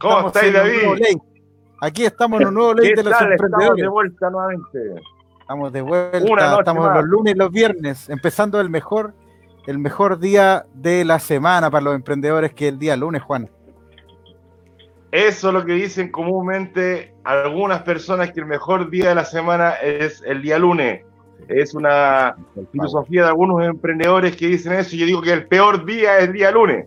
[0.00, 1.18] ¿Cómo estáis, David?
[1.80, 3.44] Aquí estamos en un nuevo ley de los emprendedores.
[3.52, 4.94] Estamos de vuelta nuevamente.
[5.40, 9.14] Estamos de vuelta, estamos los lunes y los viernes, empezando el mejor,
[9.66, 13.48] el mejor día de la semana para los emprendedores, que es el día lunes, Juan.
[15.10, 19.70] Eso es lo que dicen comúnmente algunas personas, que el mejor día de la semana
[19.82, 21.02] es el día lunes.
[21.48, 22.36] Es una
[22.72, 24.96] filosofía de algunos emprendedores que dicen eso.
[24.96, 26.86] Yo digo que el peor día es el día lunes.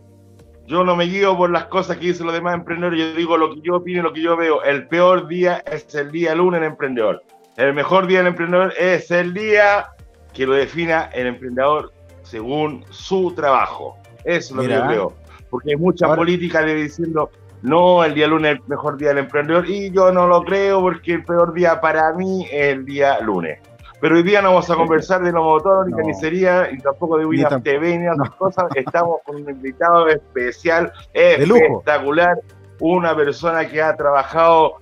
[0.67, 3.53] Yo no me guío por las cosas que dicen los demás emprendedores, yo digo lo
[3.53, 4.63] que yo opino, lo que yo veo.
[4.63, 7.23] El peor día es el día lunes en emprendedor.
[7.57, 9.87] El mejor día del emprendedor es el día
[10.33, 11.91] que lo defina el emprendedor
[12.23, 13.97] según su trabajo.
[14.23, 15.13] Eso es lo que yo creo.
[15.49, 17.29] Porque hay mucha política de diciendo,
[17.61, 20.79] no, el día lunes es el mejor día del emprendedor y yo no lo creo
[20.79, 23.59] porque el peor día para mí es el día lunes.
[24.01, 27.25] Pero hoy día no vamos a conversar de los motores, ni carnicería, y tampoco de
[27.25, 28.65] Winamp TV, ni otras cosas.
[28.75, 32.35] Estamos con un invitado especial, espectacular,
[32.79, 34.77] una persona que ha trabajado,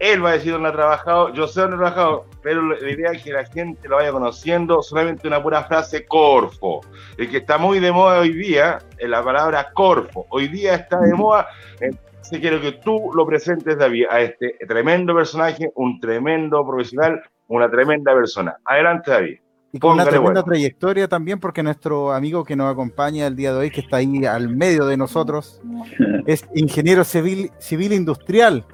[0.00, 3.12] él va a decir dónde ha trabajado, yo sé dónde ha trabajado, pero la idea
[3.12, 6.80] es que la gente lo vaya conociendo, solamente una pura frase, Corfo.
[7.16, 10.26] El que está muy de moda hoy día es la palabra Corfo.
[10.30, 11.46] Hoy día está de moda,
[11.78, 17.70] entonces quiero que tú lo presentes, David, a este tremendo personaje, un tremendo profesional, una
[17.70, 18.56] tremenda persona.
[18.64, 19.38] Adelante, David.
[19.72, 23.58] Y con una tremenda trayectoria también, porque nuestro amigo que nos acompaña el día de
[23.58, 25.60] hoy, que está ahí al medio de nosotros,
[26.26, 28.64] es ingeniero civil, civil industrial.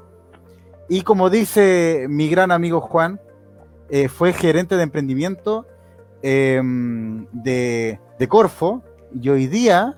[0.90, 3.18] Y como dice mi gran amigo Juan,
[3.88, 5.66] eh, fue gerente de emprendimiento
[6.20, 8.84] em, de, de, Corfo
[9.18, 9.96] y hoy día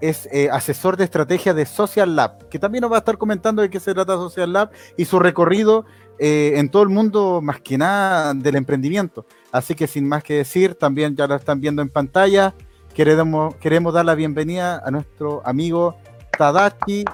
[0.00, 3.62] es eh, asesor de estrategia de Social Lab, que también nos va a estar comentando
[3.62, 5.84] de qué se trata Social Lab y su recorrido
[6.24, 9.26] eh, en todo el mundo, más que nada del emprendimiento.
[9.50, 12.54] Así que sin más que decir, también ya lo están viendo en pantalla,
[12.94, 15.96] queremos, queremos dar la bienvenida a nuestro amigo
[16.38, 17.04] Tadachi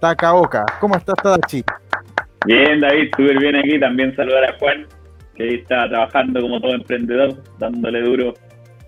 [0.00, 0.64] Takaoka.
[0.78, 1.64] ¿Cómo estás, Tadachi?
[2.46, 3.80] Bien, David, súper bien aquí.
[3.80, 4.86] También saludar a Juan,
[5.34, 8.34] que está trabajando como todo emprendedor, dándole duro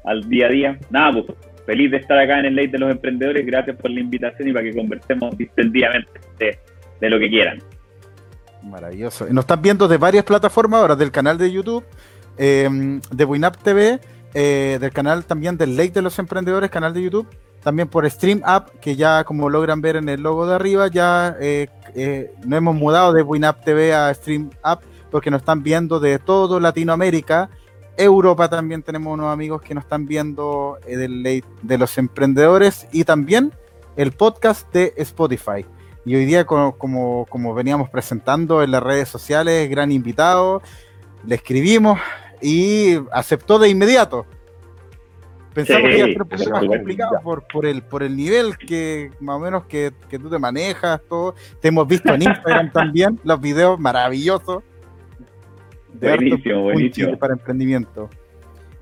[0.04, 0.78] al día a día.
[0.90, 1.36] Nada, pues
[1.66, 3.44] feliz de estar acá en el Ley de los Emprendedores.
[3.44, 7.58] Gracias por la invitación y para que conversemos distendidamente de, lo que quieran.
[8.64, 9.26] Maravilloso.
[9.30, 11.84] Nos están viendo de varias plataformas ahora, del canal de YouTube,
[12.36, 14.00] eh, de Winap TV,
[14.32, 17.28] eh, del canal también del Ley de los Emprendedores, canal de YouTube,
[17.62, 21.36] también por Stream App, que ya como logran ver en el logo de arriba, ya
[21.40, 21.68] eh,
[22.44, 26.58] nos hemos mudado de Winap TV a Stream App, porque nos están viendo de todo
[26.58, 27.50] Latinoamérica
[27.96, 32.86] Europa también tenemos unos amigos que nos están viendo eh, del ley de los emprendedores
[32.92, 33.52] y también
[33.96, 35.64] el podcast de Spotify.
[36.04, 40.62] Y hoy día, como, como, veníamos presentando en las redes sociales, gran invitado,
[41.26, 41.98] le escribimos
[42.42, 44.26] y aceptó de inmediato.
[45.54, 48.58] Pensamos que iba a ser un poco más complicado por, por, el, por el nivel
[48.58, 51.34] que más o menos que, que tú te manejas, todo.
[51.60, 54.64] Te hemos visto en Instagram también, los videos maravillosos
[56.00, 57.18] buenísimo, buenísimo.
[57.18, 58.08] para emprendimiento.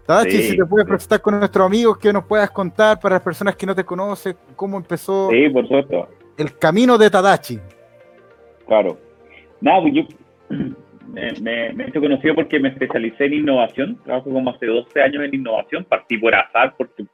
[0.06, 3.54] Tadachi, si te puedes presentar con nuestros amigos, que nos puedas contar para las personas
[3.54, 6.08] que no te conocen, cómo empezó sí, por supuesto.
[6.38, 7.58] El camino de Tadachi.
[8.66, 8.98] Claro.
[9.60, 10.02] No, pues yo
[11.42, 13.98] me, he hecho conocido porque me especialicé en innovación.
[14.04, 15.84] Trabajo como hace 12 años en innovación.
[15.84, 17.04] Partí por azar porque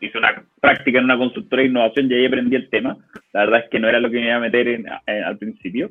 [0.00, 2.96] hice una práctica en una consultora de innovación y ahí aprendí el tema.
[3.32, 5.90] La verdad es que no era lo que me iba a meter al principio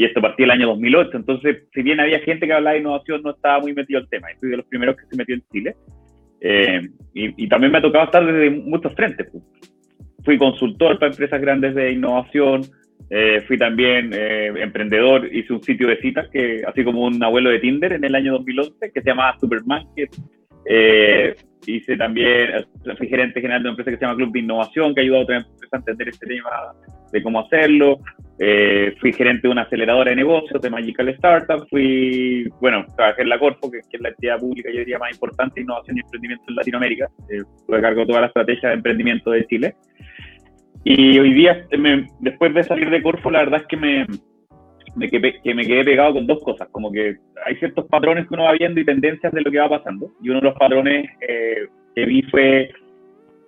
[0.00, 3.22] y esto partía el año 2008, entonces si bien había gente que hablaba de innovación,
[3.22, 5.76] no estaba muy metido el tema, fui de los primeros que se metió en Chile,
[6.40, 9.28] eh, y, también me ha tocado estar desde muchos frentes.
[9.30, 9.44] Pues.
[10.24, 12.62] Fui consultor para empresas grandes de innovación,
[13.08, 17.50] eh, fui también eh, emprendedor, hice un sitio de citas, que así como un abuelo
[17.50, 20.10] de Tinder en el año 2011, que se llamaba Supermarket.
[21.66, 22.64] hice también,
[22.96, 25.22] fui gerente general de una empresa que se llama Club de Innovación, que ha ayudado
[25.22, 26.50] a otras empresas a entender este tema
[27.12, 27.98] de cómo hacerlo.
[28.42, 31.66] Eh, fui gerente de una aceleradora de negocios, de Magical Startup.
[31.68, 35.56] Fui, bueno, trabajé en la Corfo, que, es la entidad pública, yo diría, más importante
[35.56, 37.08] de innovación y emprendimiento en Latinoamérica.
[37.28, 39.74] Eh, tuve cargo de toda la estrategia de emprendimiento de Chile.
[40.84, 41.66] Y hoy día,
[42.20, 44.06] después de salir de Corfo, la verdad es que me,
[44.96, 46.68] me, que me quedé pegado con dos cosas.
[46.70, 49.68] Como que hay ciertos patrones que uno va viendo y tendencias de lo que va
[49.68, 50.10] pasando.
[50.22, 52.70] Y uno de los patrones eh, que vi fue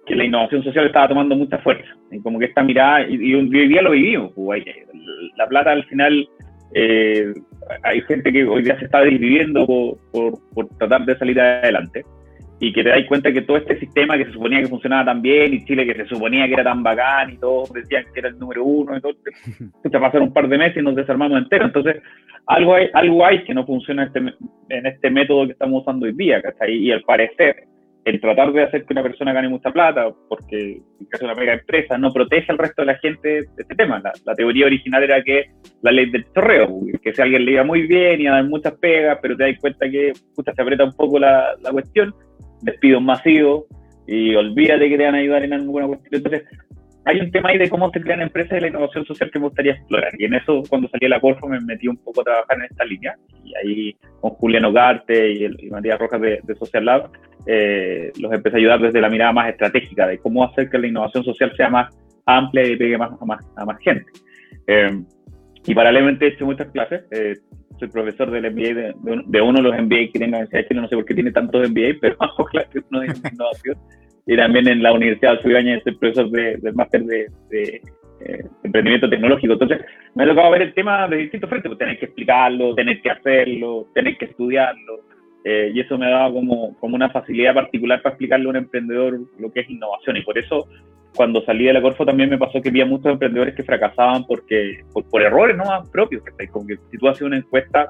[0.06, 1.88] que la innovación social estaba tomando mucha fuerza.
[2.10, 4.64] Y como que esta mirada, y, hoy día lo vivimos, pues,
[5.36, 6.28] la plata al final,
[6.74, 7.32] eh,
[7.82, 12.04] hay gente que hoy día se está dividiendo por, por, tratar de salir adelante
[12.62, 15.20] y que te das cuenta que todo este sistema que se suponía que funcionaba tan
[15.20, 18.28] bien y Chile que se suponía que era tan bacán y todos decían que era
[18.28, 19.14] el número uno y todo,
[19.82, 21.64] se pasaron un par de meses y nos desarmamos entero.
[21.64, 22.00] Entonces,
[22.46, 26.12] algo hay, algo hay que no funciona este, en este método que estamos usando hoy
[26.12, 26.72] día, ¿cachai?
[26.72, 27.64] Y al parecer,
[28.04, 31.40] el tratar de hacer que una persona gane mucha plata, porque en caso de una
[31.40, 34.00] mega empresa no protege al resto de la gente de este tema.
[34.24, 35.50] La, teoría original era que
[35.82, 38.74] la ley del chorreo, que si alguien le iba muy bien y a dar muchas
[38.74, 42.14] pegas, pero te das cuenta que puta, se aprieta un poco la, la cuestión,
[42.62, 43.64] despidos masivos
[44.06, 46.14] y olvídate que te van a ayudar en alguna cuestión.
[46.14, 46.44] Entonces,
[47.04, 49.46] hay un tema ahí de cómo se crean empresas de la innovación social que me
[49.46, 50.12] gustaría explorar.
[50.18, 52.64] Y en eso, cuando salí de la Corfo, me metí un poco a trabajar en
[52.64, 53.16] esta línea.
[53.44, 57.10] Y ahí, con Julián Ogarte y, y Matías Rojas de, Social Lab,
[57.46, 60.86] eh, los empecé a ayudar desde la mirada más estratégica de cómo hacer que la
[60.86, 61.92] innovación social sea más
[62.24, 64.06] amplia y pegue más, a, más, a más gente.
[64.68, 65.02] Eh,
[65.66, 67.02] y paralelamente he hecho muchas clases.
[67.10, 67.34] Eh,
[67.78, 68.94] soy profesor del MBA de,
[69.26, 70.80] de, uno de los MBA que tiene la Universidad de Chile.
[70.80, 73.76] No sé por qué tiene tantos MBA, pero hago clases uno de innovación
[74.26, 77.82] y también en la Universidad de Suibaña soy profesor de, del máster de, de
[78.20, 79.54] eh, emprendimiento tecnológico.
[79.54, 79.80] Entonces,
[80.14, 83.10] me ha tocado ver el tema de distintos frentes, pues, tener que explicarlo, tener que
[83.10, 85.00] hacerlo, tener que estudiarlo,
[85.44, 88.56] eh, y eso me ha dado como, como una facilidad particular para explicarle a un
[88.56, 90.68] emprendedor lo que es innovación, y por eso
[91.14, 94.82] cuando salí de la Corfo también me pasó que había muchos emprendedores que fracasaban porque
[95.10, 97.88] por, errores no propios, como que si tú haces una encuesta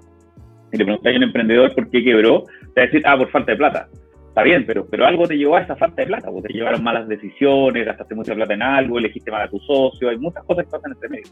[0.72, 3.30] y le preguntas a un emprendedor por qué quebró, te va a decir, ah, por
[3.30, 3.88] falta de plata
[4.32, 6.82] está bien, pero, pero algo te llevó a esa falta de plata, pues te llevaron
[6.82, 10.64] malas decisiones, gastaste mucha plata en algo, elegiste mal a tu socio, hay muchas cosas
[10.64, 11.30] que pasan en este medio.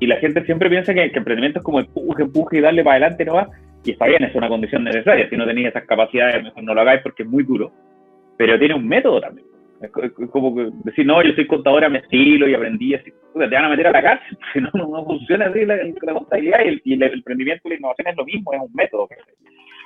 [0.00, 2.96] Y la gente siempre piensa que, que emprendimiento es como empuje, empuje y darle para
[2.96, 3.48] adelante, no va.
[3.84, 5.30] Y está bien, es una condición necesaria.
[5.30, 7.70] Si no tenéis esas capacidades, mejor no lo hagáis porque es muy duro.
[8.36, 9.46] Pero tiene un método también.
[9.82, 13.10] Es como decir, no, yo soy contadora, me estilo y aprendí así.
[13.10, 15.78] Te van a meter a la cárcel, si no, no, funciona así la,
[16.14, 19.08] contabilidad y el, y el, emprendimiento y la innovación es lo mismo, es un método.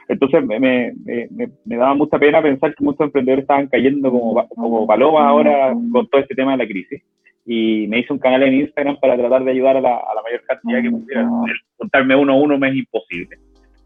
[0.08, 4.46] Entonces me, me, me, me, daba mucha pena pensar que muchos emprendedores estaban cayendo como,
[4.48, 7.02] como palomas ahora con todo este tema de la crisis.
[7.44, 10.22] Y me hice un canal en Instagram para tratar de ayudar a la, a la
[10.22, 11.28] mayor cantidad que pudiera.
[11.76, 13.38] Contarme uno a uno me es imposible.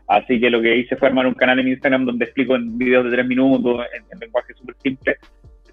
[0.09, 3.05] Así que lo que hice fue armar un canal en Instagram donde explico en videos
[3.05, 5.17] de tres minutos, en, en lenguaje súper simple,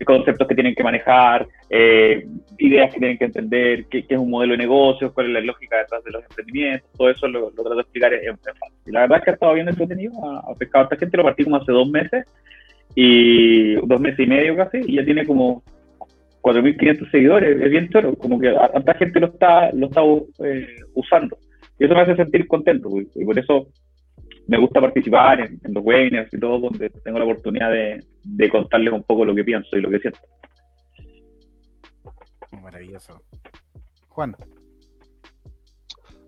[0.06, 2.26] conceptos que tienen que manejar, eh,
[2.58, 5.78] ideas que tienen que entender, qué, es un modelo de negocio, cuál es la lógica
[5.78, 8.78] detrás de los emprendimientos, todo eso lo, trato de explicar en, fácil.
[8.86, 11.24] Y la verdad es que ha estado bien entretenido, ha, pescado a esta gente, lo
[11.24, 12.26] partí como hace dos meses,
[12.96, 15.62] y dos meses y medio casi, y ya tiene como
[16.42, 20.02] 4.500 seguidores, es bien choro, como que tanta gente lo está, lo está
[20.46, 21.38] eh, usando.
[21.80, 23.68] Y eso me hace sentir contento, y por eso
[24.48, 28.04] me gusta participar en, los webinars y todo, donde tengo la oportunidad de,
[28.36, 30.20] de, contarles un poco lo que pienso y lo que siento.
[32.62, 33.22] Maravilloso.
[34.10, 34.36] Juan.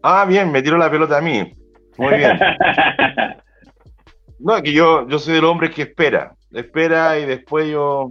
[0.02, 1.54] Ah, bien, me tiró la pelota a mí.
[1.98, 2.40] Muy bien.
[4.40, 6.36] no, que yo, yo soy el hombre que espera.
[6.52, 8.10] Espera y después yo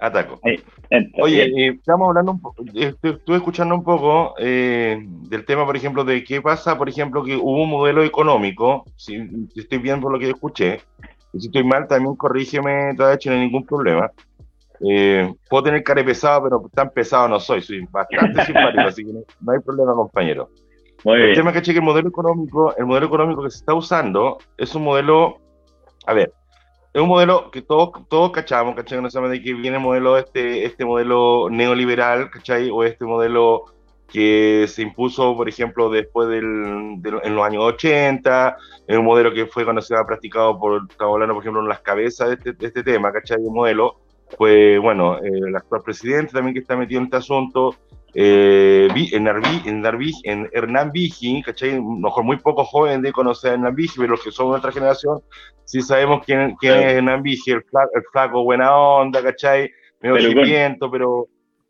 [0.00, 0.40] ataco.
[1.20, 6.24] Oye, estamos hablando un poco, estuve escuchando un poco eh, del tema, por ejemplo, de
[6.24, 9.20] qué pasa, por ejemplo, que hubo un modelo económico, si,
[9.54, 10.80] estoy bien por lo que escuché,
[11.32, 14.10] y si estoy mal, también corrígeme, todavía no hay ningún problema.
[14.88, 19.12] Eh, puedo tener cara pesado, pero tan pesado no soy, soy bastante simpático, así que
[19.12, 20.50] no, hay problema, compañero.
[21.04, 24.74] el tema es que el modelo económico, el modelo económico que se está usando es
[24.74, 25.38] un modelo,
[26.06, 26.32] a ver,
[26.92, 29.00] es un modelo que todos, todos cachamos, ¿cachai?
[29.02, 32.70] No sabemos de que viene el modelo, este, este modelo neoliberal, ¿cachai?
[32.70, 33.66] O este modelo
[34.10, 38.56] que se impuso, por ejemplo, después del, en los años 80,
[38.86, 41.80] es un modelo que fue cuando se ha practicado por, hablando, por ejemplo, en las
[41.80, 43.36] cabezas de este, de este tema, ¿cachai?
[43.36, 44.00] El modelo,
[44.38, 47.76] pues bueno, el actual presidente también que está metido en este asunto,
[48.14, 49.84] eh, en, en,
[50.24, 51.78] en Hernán Vigi, ¿cachai?
[51.78, 54.72] Mejor muy poco joven de conocer a Hernán Vigi, pero los que son de nuestra
[54.72, 55.20] generación,
[55.64, 57.62] sí sabemos quién, quién es Hernán Vigi, el
[58.10, 59.70] flaco, buena onda, ¿cachai?
[60.00, 61.28] Medio chimiento, pero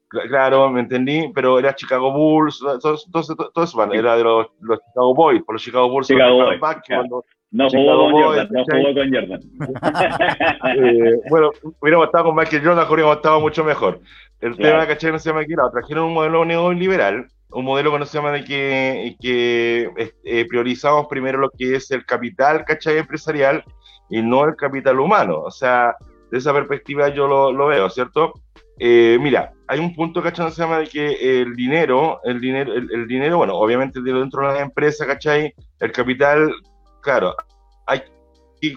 [0.09, 5.15] claro, me entendí, pero era Chicago Bulls, todo, todo, eso, era de los, los, Chicago
[5.15, 6.09] Boys, por los Chicago Bulls.
[6.09, 6.61] Chicago Boys,
[7.51, 9.41] no jugó con Jordan, no jugó con Jordan.
[11.31, 11.51] bueno,
[11.81, 14.01] hubiéramos estado con Michael Jordan, hubiéramos estado mucho mejor.
[14.41, 15.13] El tema, ¿cachai?
[15.13, 18.33] No se llama aquí, la trajeron un modelo neoliberal, un modelo que no se llama
[18.33, 22.99] de que, que eh, priorizamos primero lo que es el capital, ¿cachai?
[22.99, 23.65] Empresarial
[24.11, 25.41] y no el capital humano.
[25.41, 25.97] O sea,
[26.31, 28.35] de esa perspectiva yo lo, lo veo, ¿cierto?
[28.79, 30.47] Eh, mira, hay un punto, ¿cachai?
[30.47, 34.55] No se llama de que el dinero, el dinero, el, dinero, bueno, obviamente dentro de
[34.55, 35.55] la empresa, ¿cachai?
[35.79, 36.51] El capital,
[37.03, 37.35] claro,
[37.87, 38.03] hay
[38.61, 38.75] que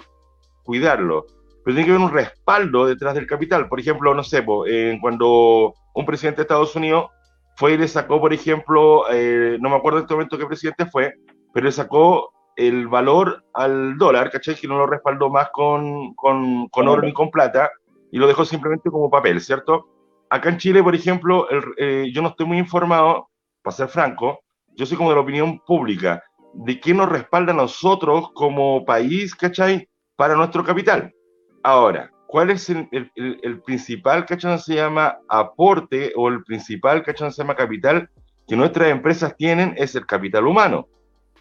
[0.64, 1.26] cuidarlo
[1.64, 3.68] pero tiene que haber un respaldo detrás del capital.
[3.68, 4.44] Por ejemplo, no sé,
[5.00, 7.12] cuando un presidente de Estados Unidos
[7.56, 10.86] fue y le sacó, por ejemplo, eh, no me acuerdo en este momento qué presidente
[10.86, 11.14] fue,
[11.54, 14.56] pero le sacó el valor al dólar, ¿cachai?
[14.56, 17.70] Que no lo respaldó más con, con, con oro ni con plata
[18.12, 19.88] y lo dejó simplemente como papel, ¿cierto?
[20.32, 21.46] Acá en Chile, por ejemplo,
[21.76, 23.28] eh, yo no estoy muy informado,
[23.62, 24.40] para ser franco,
[24.78, 26.24] yo soy como de la opinión pública,
[26.54, 29.90] de qué nos respalda a nosotros como país, ¿cachai?
[30.16, 31.14] Para nuestro capital.
[31.64, 34.58] Ahora, cuál es el, el, principal, ¿cachai?
[34.60, 37.30] Se llama aporte o el principal, ¿cachai?
[37.30, 38.10] Se llama capital
[38.48, 40.88] que nuestras empresas tienen es el capital humano.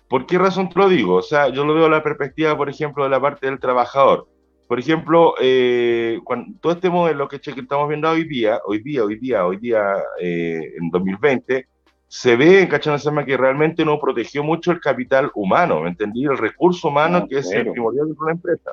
[0.09, 1.15] ¿Por qué razón te lo digo?
[1.15, 4.27] O sea, yo lo veo la perspectiva, por ejemplo, de la parte del trabajador.
[4.71, 9.03] Por ejemplo, eh, cuando, todo este modelo que, que estamos viendo hoy día, hoy día,
[9.03, 11.67] hoy día, hoy día, eh, en 2020,
[12.07, 12.97] se ve, ¿cachai?
[13.27, 16.23] que realmente no protegió mucho el capital humano, ¿me entendí?
[16.23, 18.71] El recurso humano que es el primordial de una empresa.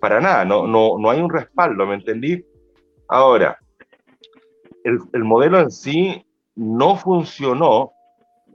[0.00, 2.44] Para nada, no, no, no hay un respaldo, ¿me entendí?
[3.06, 3.60] Ahora,
[4.82, 6.26] el, el modelo en sí
[6.56, 7.92] no funcionó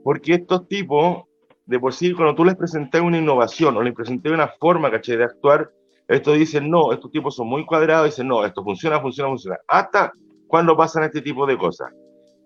[0.02, 1.24] porque estos tipos,
[1.64, 5.16] de por sí, cuando tú les presentas una innovación o les presentas una forma, ¿cachai?
[5.16, 5.70] De actuar,
[6.08, 9.58] estos dicen, no, estos tipos son muy cuadrados, dicen, no, esto funciona, funciona, funciona.
[9.68, 10.12] Hasta
[10.46, 11.92] cuando pasan este tipo de cosas.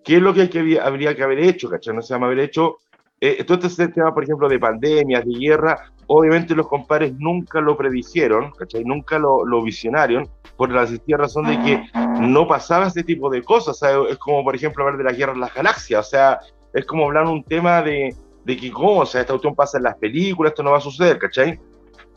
[0.04, 1.68] ¿Qué es lo que, hay que habría que haber hecho?
[1.68, 1.94] ¿Cachai?
[1.94, 2.78] No se llama haber hecho.
[3.20, 7.76] Eh, todo este tema, por ejemplo, de pandemias, de guerra, obviamente los compadres nunca lo
[7.76, 8.84] predicieron, ¿cachai?
[8.84, 11.82] Nunca lo, lo visionaron, por la sencilla razón de que
[12.20, 13.76] no pasaba este tipo de cosas.
[13.78, 16.06] Sea, es como, por ejemplo, hablar de la guerra en las galaxias.
[16.06, 16.38] O sea,
[16.72, 19.00] es como hablar un tema de, de que, ¿cómo?
[19.00, 21.58] O sea, esta cuestión pasa en las películas, esto no va a suceder, ¿cachai?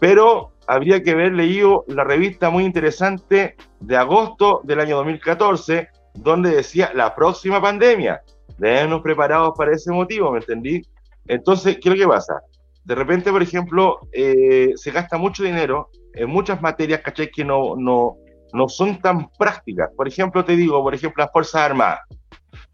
[0.02, 6.56] Pero habría que haber leído la revista muy interesante de agosto del año 2014, donde
[6.56, 8.24] decía la próxima pandemia.
[8.58, 10.82] Debemos preparados para ese motivo, ¿me entendí?
[11.28, 12.42] Entonces, ¿qué es lo que pasa?
[12.84, 17.30] De repente, por ejemplo, eh, se gasta mucho dinero en muchas materias, ¿cachai?
[17.30, 18.16] Que no, no,
[18.54, 19.92] no son tan prácticas.
[19.96, 22.00] Por ejemplo, te digo, por ejemplo, las Fuerzas Armadas.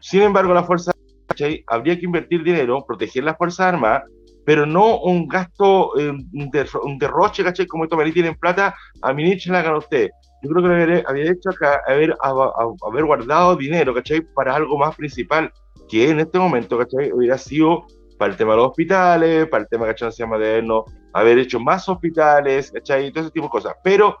[0.00, 0.94] Sin embargo, las Fuerzas
[1.28, 4.04] Armadas, habría que invertir dinero, proteger las Fuerzas Armadas,
[4.48, 7.66] pero no un gasto, eh, un, derroche, ¿cachai?
[7.66, 10.10] Como esto me tienen plata, a mi nicho la hagan ustedes
[10.42, 14.22] yo creo que había, hecho acá, haber, haber guardado dinero, ¿cachai?
[14.22, 15.52] Para algo más principal,
[15.86, 17.12] que en este momento, ¿cachai?
[17.12, 17.84] Hubiera sido
[18.16, 20.12] para el tema de los hospitales, para el tema, ¿cachai?
[20.12, 23.10] Se llama de no haber hecho más hospitales, ¿cachai?
[23.10, 23.74] Todo ese tipo de cosas.
[23.84, 24.16] Pero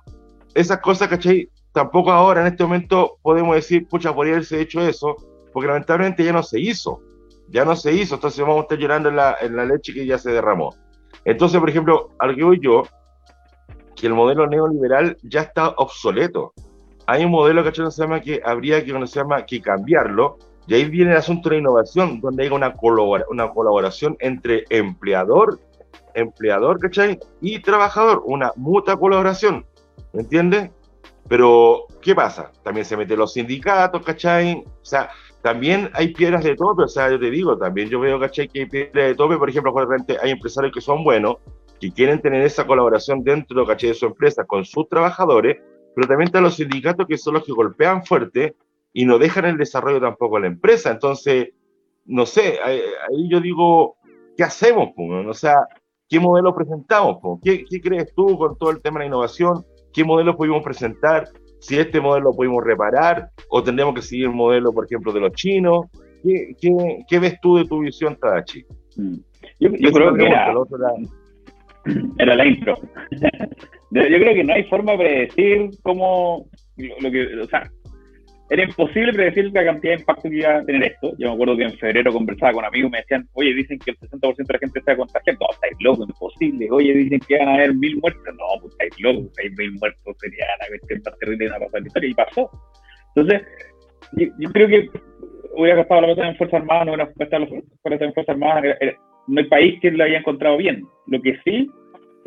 [0.54, 1.48] esas cosas, ¿cachai?
[1.72, 5.16] Tampoco ahora, en este momento, podemos decir, pucha, podría haberse hecho eso,
[5.54, 7.00] porque lamentablemente ya no se hizo.
[7.48, 10.06] Ya no se hizo, entonces vamos a estar llorando en la, en la leche que
[10.06, 10.74] ya se derramó.
[11.24, 12.82] Entonces, por ejemplo, al que voy yo,
[13.96, 16.52] que el modelo neoliberal ya está obsoleto.
[17.06, 20.84] Hay un modelo que se llama que habría que, se llama, que cambiarlo, y ahí
[20.84, 22.74] viene el asunto de la innovación, donde hay una,
[23.30, 25.58] una colaboración entre empleador,
[26.14, 27.18] empleador, ¿cachai?
[27.40, 29.64] Y trabajador, una mutua colaboración,
[30.12, 30.70] ¿me entiendes?
[31.26, 32.52] Pero, ¿qué pasa?
[32.62, 34.62] También se meten los sindicatos, ¿cachai?
[34.66, 35.10] O sea,
[35.42, 38.48] también hay piedras de tope, o sea, yo te digo, también yo veo, ¿cachai?
[38.48, 39.72] Que hay piedras de tope, por ejemplo,
[40.22, 41.36] hay empresarios que son buenos,
[41.80, 45.58] que quieren tener esa colaboración dentro de su empresa con sus trabajadores,
[45.94, 48.56] pero también están los sindicatos que son los que golpean fuerte
[48.92, 50.90] y no dejan el desarrollo tampoco a la empresa.
[50.90, 51.50] Entonces,
[52.04, 52.80] no sé, ahí,
[53.28, 53.96] yo digo,
[54.36, 54.90] ¿qué hacemos?
[54.96, 55.56] O sea,
[56.08, 57.18] ¿qué modelo presentamos?
[57.42, 59.64] ¿Qué, ¿Qué, crees tú con todo el tema de la innovación?
[59.92, 61.28] ¿Qué modelo pudimos presentar?
[61.60, 65.20] Si este modelo lo pudimos reparar o tendríamos que seguir el modelo, por ejemplo, de
[65.20, 65.86] los chinos.
[66.22, 68.64] ¿Qué, qué, qué ves tú de tu visión, Tadachi?
[68.96, 69.16] Mm.
[69.60, 70.26] Yo, yo creo que
[72.18, 72.74] era la intro.
[73.90, 76.46] Yo creo que no hay forma de predecir cómo,
[76.76, 77.70] lo, que, o sea,
[78.50, 81.12] era imposible predecir la cantidad de impacto que iba a tener esto.
[81.18, 83.90] Yo me acuerdo que en febrero conversaba con amigos y me decían, oye, dicen que
[83.90, 85.38] el 60% de la gente está contagiada.
[85.40, 86.68] No, estáis locos, imposible.
[86.70, 88.22] Oye, dicen que van a haber mil muertos.
[88.26, 91.86] No, pues estáis locos, hay mil muertos sería la cuestión más terrible de una pasada
[91.86, 92.10] historia.
[92.10, 92.50] Y pasó.
[93.14, 93.42] Entonces,
[94.16, 94.90] yo, creo que
[95.54, 98.64] hubiera gastado la plata en Fuerzas Armadas, no hubiera gastado la plata en Fuerzas Armadas.
[99.26, 100.82] no hay país que lo haya encontrado bien.
[101.06, 101.68] Lo que sí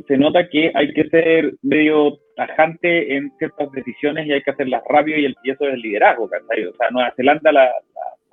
[0.07, 4.83] se nota que hay que ser medio tajante en ciertas decisiones y hay que hacerlas
[4.87, 6.65] rápido y, el, eso es el liderazgo, ¿cachai?
[6.65, 7.71] O sea, Nueva Zelanda, la,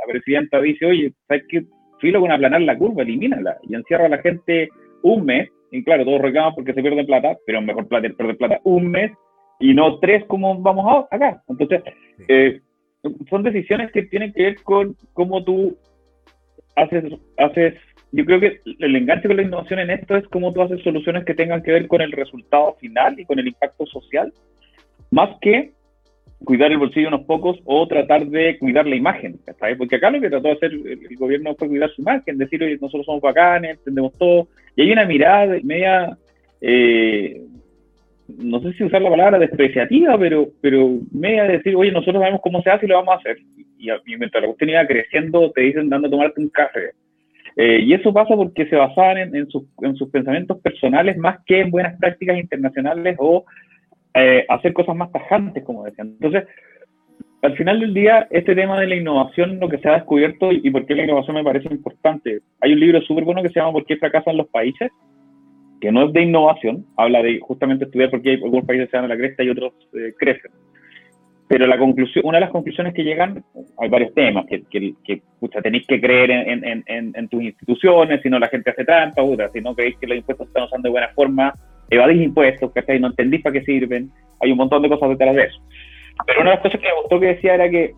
[0.06, 1.64] presidenta dice, oye, ¿sabes qué?
[2.00, 4.68] Filo con aplanar la curva, elimínala y encierra a la gente
[5.02, 8.60] un mes, y claro, todos reclaman porque se pierde plata, pero mejor plata, perder plata
[8.64, 9.12] un mes
[9.60, 11.42] y no tres como vamos acá.
[11.48, 11.82] Entonces,
[12.28, 12.60] eh,
[13.28, 15.76] son decisiones que tienen que ver con cómo tú
[16.76, 17.04] haces,
[17.36, 17.74] haces
[18.12, 21.24] yo creo que el enganche con la innovación en esto es cómo tú haces soluciones
[21.24, 24.32] que tengan que ver con el resultado final y con el impacto social,
[25.10, 25.72] más que
[26.44, 29.38] cuidar el bolsillo de unos pocos o tratar de cuidar la imagen.
[29.76, 32.78] Porque acá lo que trató de hacer el, gobierno fue cuidar su imagen, decir, oye,
[32.80, 36.16] nosotros somos bacanes, entendemos todo, y hay una mirada media,
[36.60, 37.42] eh,
[38.28, 42.40] no sé si usar la palabra despreciativa, pero, pero media de decir, oye, nosotros sabemos
[42.42, 43.38] cómo se hace y lo vamos a hacer.
[43.78, 46.92] Y, y mientras la cuestión iba creciendo, te dicen dando a tomarte un café.
[47.60, 51.72] Eh, y eso pasa porque se basaban en, en, sus pensamientos personales más que en
[51.72, 53.44] buenas prácticas internacionales o
[54.14, 56.06] eh, hacer cosas más tajantes, como decían.
[56.20, 56.44] Entonces,
[57.42, 60.70] al final del día, este tema de la innovación, lo que se ha descubierto y,
[60.70, 62.38] por qué la innovación me parece importante.
[62.60, 64.92] Hay un libro súper bueno que se llama ¿Por qué fracasan los países?
[65.80, 69.04] que no es de innovación, habla de justamente estudiar por qué algunos países se dan
[69.04, 70.50] a la cresta y otros eh, crecen.
[71.48, 73.42] Pero la conclusión, una de las conclusiones que llegan,
[73.78, 75.22] hay varios temas, que, que, que
[75.62, 79.22] tenéis que creer en, en, en, en, tus instituciones, si no la gente hace trampa,
[79.52, 81.54] si no creéis que los impuestos están usando de buena forma,
[81.88, 83.00] evadís impuestos, ¿cachai?
[83.00, 85.58] No entendís para qué sirven, hay un montón de cosas detrás de eso.
[86.26, 87.94] Pero una de las cosas que me gustó que decía era que,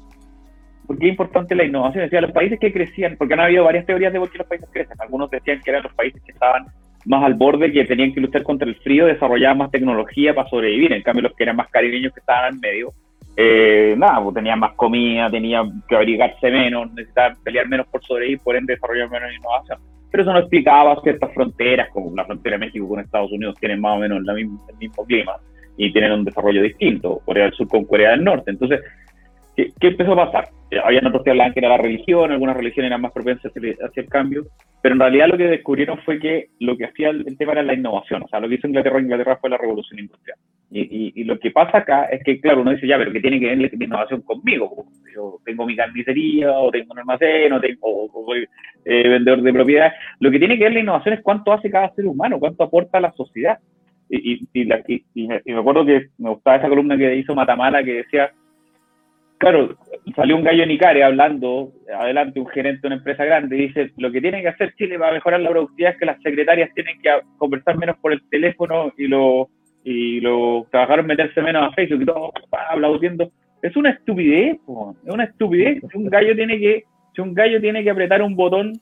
[0.87, 2.05] ¿por qué es importante la innovación?
[2.05, 4.69] Decía, los países que crecían, porque han habido varias teorías de por qué los países
[4.73, 6.67] crecen, algunos decían que eran los países que estaban
[7.05, 10.93] más al borde, que tenían que luchar contra el frío, desarrollaban más tecnología para sobrevivir,
[10.93, 12.93] en cambio los que eran más caribeños que estaban en medio,
[13.37, 18.41] eh, nada, pues tenía más comida, tenía que abrigarse menos, necesitaban pelear menos por sobrevivir,
[18.41, 19.79] por ende desarrollar menos innovación.
[20.11, 23.81] Pero eso no explicaba ciertas fronteras, como la frontera de México con Estados Unidos tienen
[23.81, 25.37] más o menos el mismo clima
[25.77, 28.51] y tienen un desarrollo distinto, Corea del Sur con Corea del Norte.
[28.51, 28.81] Entonces,
[29.81, 30.49] ¿qué, empezó a pasar?
[30.85, 34.09] Había otros que hablaban que era la religión, algunas religiones eran más propensas hacia el
[34.09, 34.47] cambio,
[34.83, 37.75] pero en realidad lo que descubrieron fue que lo que hacía el, tema era la
[37.75, 40.39] innovación, o sea, lo que hizo Inglaterra, Inglaterra fue la revolución industrial.
[40.73, 43.47] Y, lo que pasa acá es que, claro, uno dice, ya, pero ¿qué tiene que
[43.47, 44.87] ver la innovación conmigo?
[45.13, 48.47] Yo tengo mi carnicería, o tengo un almacén, o, tengo, soy
[48.85, 49.93] eh, vendedor de propiedad.
[50.21, 52.99] Lo que tiene que ver la innovación es cuánto hace cada ser humano, cuánto aporta
[52.99, 53.59] a la sociedad.
[54.09, 58.31] Y, y, me acuerdo que me gustaba esa columna que hizo Matamala que decía,
[59.41, 59.75] claro,
[60.15, 63.91] salió un gallo en Icare hablando, adelante un gerente de una empresa grande, y dice,
[63.97, 67.01] lo que tiene que hacer Chile para mejorar la productividad es que las secretarias tienen
[67.01, 69.49] que conversar menos por el teléfono y los
[69.83, 72.33] y los trabajadores meterse menos a Facebook y todo
[72.71, 73.31] aplaudiendo.
[73.63, 75.83] Es una estupidez, es una estupidez.
[75.91, 78.75] Si un gallo tiene que, si un gallo tiene que apretar un botón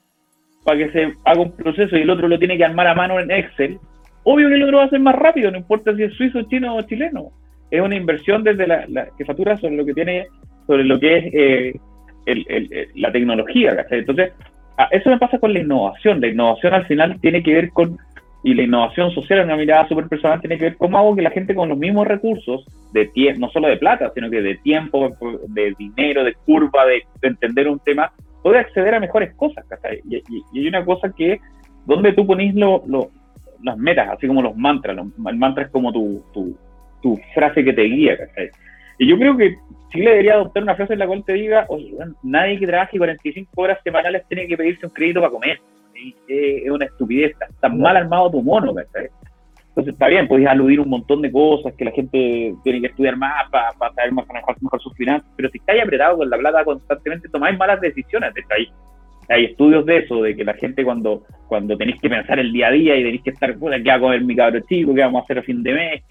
[0.65, 3.21] para que se haga un proceso y el otro lo tiene que armar a mano
[3.21, 3.79] en Excel,
[4.25, 6.75] obvio que el otro va a ser más rápido, no importa si es suizo, chino
[6.75, 7.31] o chileno.
[7.71, 10.27] Es una inversión desde la, la jefatura sobre lo que tiene
[10.69, 11.81] sobre lo que es
[12.27, 13.87] eh, la tecnología.
[13.91, 14.33] Entonces,
[14.91, 16.21] eso me pasa con la innovación.
[16.21, 17.99] La innovación al final tiene que ver con,
[18.45, 21.23] y la innovación social en una mirada súper personal tiene que ver cómo hago que
[21.23, 25.17] la gente con los mismos recursos, de no solo de plata, sino que de tiempo,
[25.49, 29.65] de dinero, de curva, de, entender un tema, puede acceder a mejores cosas.
[30.09, 30.23] Y,
[30.59, 31.41] hay una cosa que,
[31.87, 32.85] donde tú ponís lo,
[33.63, 34.99] las metas, así como los mantras.
[34.99, 36.55] el mantra es como tu, tu,
[37.03, 38.19] tu frase que te guía.
[38.99, 39.57] Y yo creo que
[39.91, 41.67] Chile debería adoptar una frase en la cual te diga,
[42.23, 45.61] nadie que trabaje 45 horas semanales tiene que pedirse un crédito para comer.
[46.29, 51.23] Es una estupidez, está, mal armado tu mono, Entonces está bien, podéis aludir un montón
[51.23, 54.95] de cosas, que la gente tiene que estudiar más para, saber más, manejar mejor sus
[54.95, 58.33] finanzas, pero si estáis apretado con la plata constantemente, tomáis malas decisiones.
[58.51, 58.69] Hay,
[59.29, 62.69] hay estudios de eso, de que la gente cuando, cuando tenéis que pensar el día
[62.69, 64.95] a día y tenéis que estar, puta, ¿qué va a comer mi cabro chico?
[64.95, 66.03] ¿Qué vamos a hacer a fin de mes?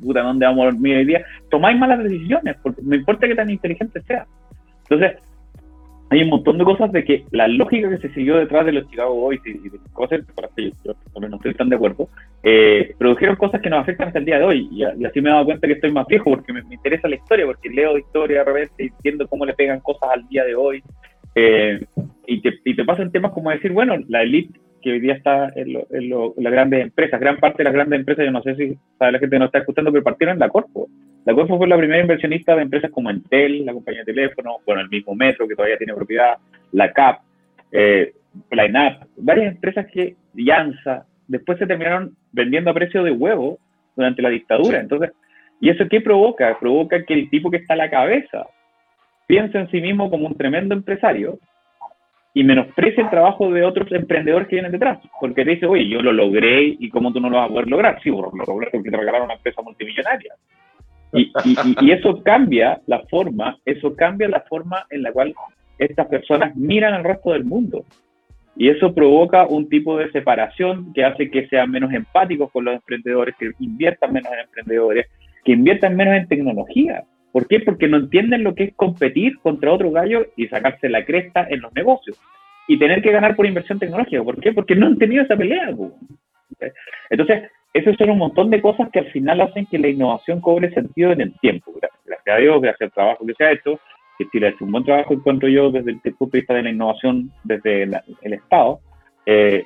[0.00, 1.24] Puta, ¿dónde vamos a dormir hoy día?
[1.50, 4.26] Tomáis malas decisiones, porque no importa que tan inteligente sea.
[4.82, 5.16] Entonces,
[6.10, 8.88] hay un montón de cosas de que la lógica que se siguió detrás de los
[8.90, 12.08] Chicago Boys y, de cosas por las yo, no estoy tan de acuerdo,
[12.42, 14.68] eh, produjeron cosas que nos afectan hasta el día de hoy.
[14.72, 17.46] Y, así me he dado cuenta que estoy más viejo porque me, interesa la historia,
[17.46, 20.82] porque leo historia de repente y entiendo cómo le pegan cosas al día de hoy.
[21.36, 21.80] Eh,
[22.26, 25.50] y, te, y te pasan temas como decir, bueno, la elite que hoy día está
[25.54, 27.20] en, las grandes empresas.
[27.20, 29.58] Gran parte de las grandes empresas, yo no sé si sabe la gente no está
[29.58, 30.88] escuchando, pero partieron en la Corpo.
[31.24, 34.80] La Corpo fue la primera inversionista de empresas como Entel, la compañía de teléfono, bueno,
[34.80, 36.38] el mismo Metro, que todavía tiene propiedad,
[36.72, 37.20] la CAP,
[37.72, 38.12] eh,
[38.50, 43.58] la INAP, varias empresas que, Llanza, después se terminaron vendiendo a precio de huevo
[43.96, 44.80] durante la dictadura.
[44.80, 45.12] Entonces,
[45.60, 46.58] ¿y eso qué provoca?
[46.58, 48.46] Provoca que el tipo que está a la cabeza
[49.26, 51.38] piensa en sí mismo como un tremendo empresario
[52.32, 56.00] y menosprecia el trabajo de otros emprendedores que vienen detrás, porque te dice, oye, yo
[56.00, 58.00] lo logré y cómo tú no lo vas a poder lograr.
[58.02, 60.34] Sí, lo logré porque te regalaron una empresa multimillonaria.
[61.12, 61.32] Y,
[61.80, 65.34] y, eso cambia la forma, eso cambia la forma en la cual
[65.78, 67.84] estas personas miran al resto del mundo.
[68.56, 72.74] Y eso provoca un tipo de separación que hace que sean menos empáticos con los
[72.74, 75.06] emprendedores, que inviertan menos en emprendedores,
[75.44, 77.02] que inviertan menos en tecnología.
[77.32, 77.60] ¿Por qué?
[77.60, 81.60] Porque no entienden lo que es competir contra otro gallo y sacarse la cresta en
[81.60, 82.20] los negocios
[82.66, 84.22] y tener que ganar por inversión tecnológica.
[84.22, 84.52] ¿Por qué?
[84.52, 85.74] Porque no han tenido esa pelea.
[87.10, 90.72] Entonces, esos son un montón de cosas que al final hacen que la innovación cobre
[90.72, 91.72] sentido en el tiempo.
[92.04, 93.80] Gracias a Dios, gracias al trabajo que se ha hecho,
[94.18, 96.62] que Chile ha hecho un buen trabajo, encuentro yo, desde el punto de vista de
[96.62, 98.80] la innovación desde el Estado,
[99.26, 99.64] eh,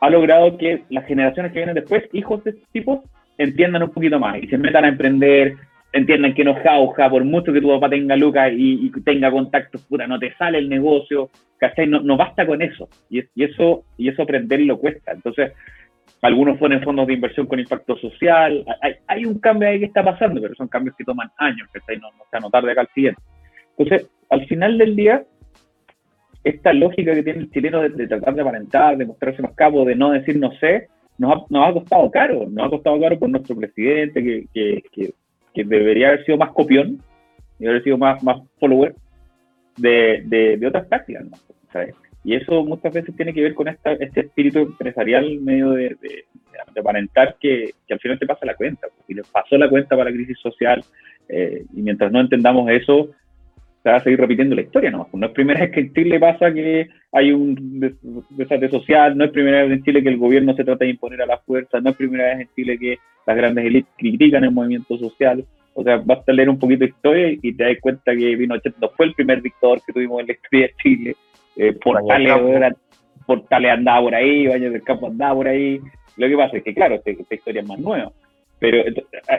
[0.00, 3.04] ha logrado que las generaciones que vienen después, hijos de este tipo,
[3.38, 5.56] entiendan un poquito más y se metan a emprender,
[5.92, 10.06] entiendan que no jauja, por mucho que tu papá tenga lucas y, tenga contactos, puta,
[10.06, 11.86] no te sale el negocio, ¿cachai?
[11.86, 12.88] No, no basta con eso.
[13.10, 15.12] Y, eso y eso aprenderlo cuesta.
[15.12, 15.52] Entonces,
[16.22, 18.64] algunos ponen fondos de inversión con impacto social.
[18.80, 21.98] Hay, hay, un cambio ahí que está pasando, pero son cambios que toman años, ¿cachai?
[21.98, 23.20] No, no se anotar de acá al siguiente.
[23.76, 25.24] Entonces, al final del día,
[26.42, 29.94] esta lógica que tiene el chileno de, tratar de aparentar, de mostrarse más capo, de
[29.94, 32.46] no decir no sé, nos ha, nos ha costado caro.
[32.48, 35.14] Nos ha costado caro por nuestro presidente, que, que que
[35.54, 36.98] debería haber sido más copión,
[37.58, 38.94] debería haber sido más, más follower
[39.76, 41.26] de, de, otras prácticas.
[42.24, 46.80] Y eso muchas veces tiene que ver con esta, este espíritu empresarial medio de, de,
[46.80, 48.86] aparentar que, que, al final te pasa la cuenta.
[49.08, 50.84] Y les pasó la cuenta para la crisis social.
[51.28, 53.10] Eh, y mientras no entendamos eso,
[53.82, 55.08] se va a seguir repitiendo la historia, ¿no?
[55.12, 57.80] No es primera vez que en Chile pasa que hay un
[58.30, 61.22] desastre social, no es primera vez en Chile que el gobierno se trata de imponer
[61.22, 64.52] a la fuerza, no es primera vez en Chile que las grandes élites critican el
[64.52, 65.44] movimiento social.
[65.74, 68.90] O sea, basta leer un poquito de historia y te das cuenta que Pinochet no
[68.90, 71.16] fue el primer dictador que tuvimos en la historia de Chile.
[71.56, 72.74] Eh, Portales,
[73.26, 75.80] Portales andaba por ahí, Baños del Campo andaba por ahí.
[76.16, 78.12] Lo que pasa es que, claro, esta, esta historia es más nueva.
[78.62, 78.84] Pero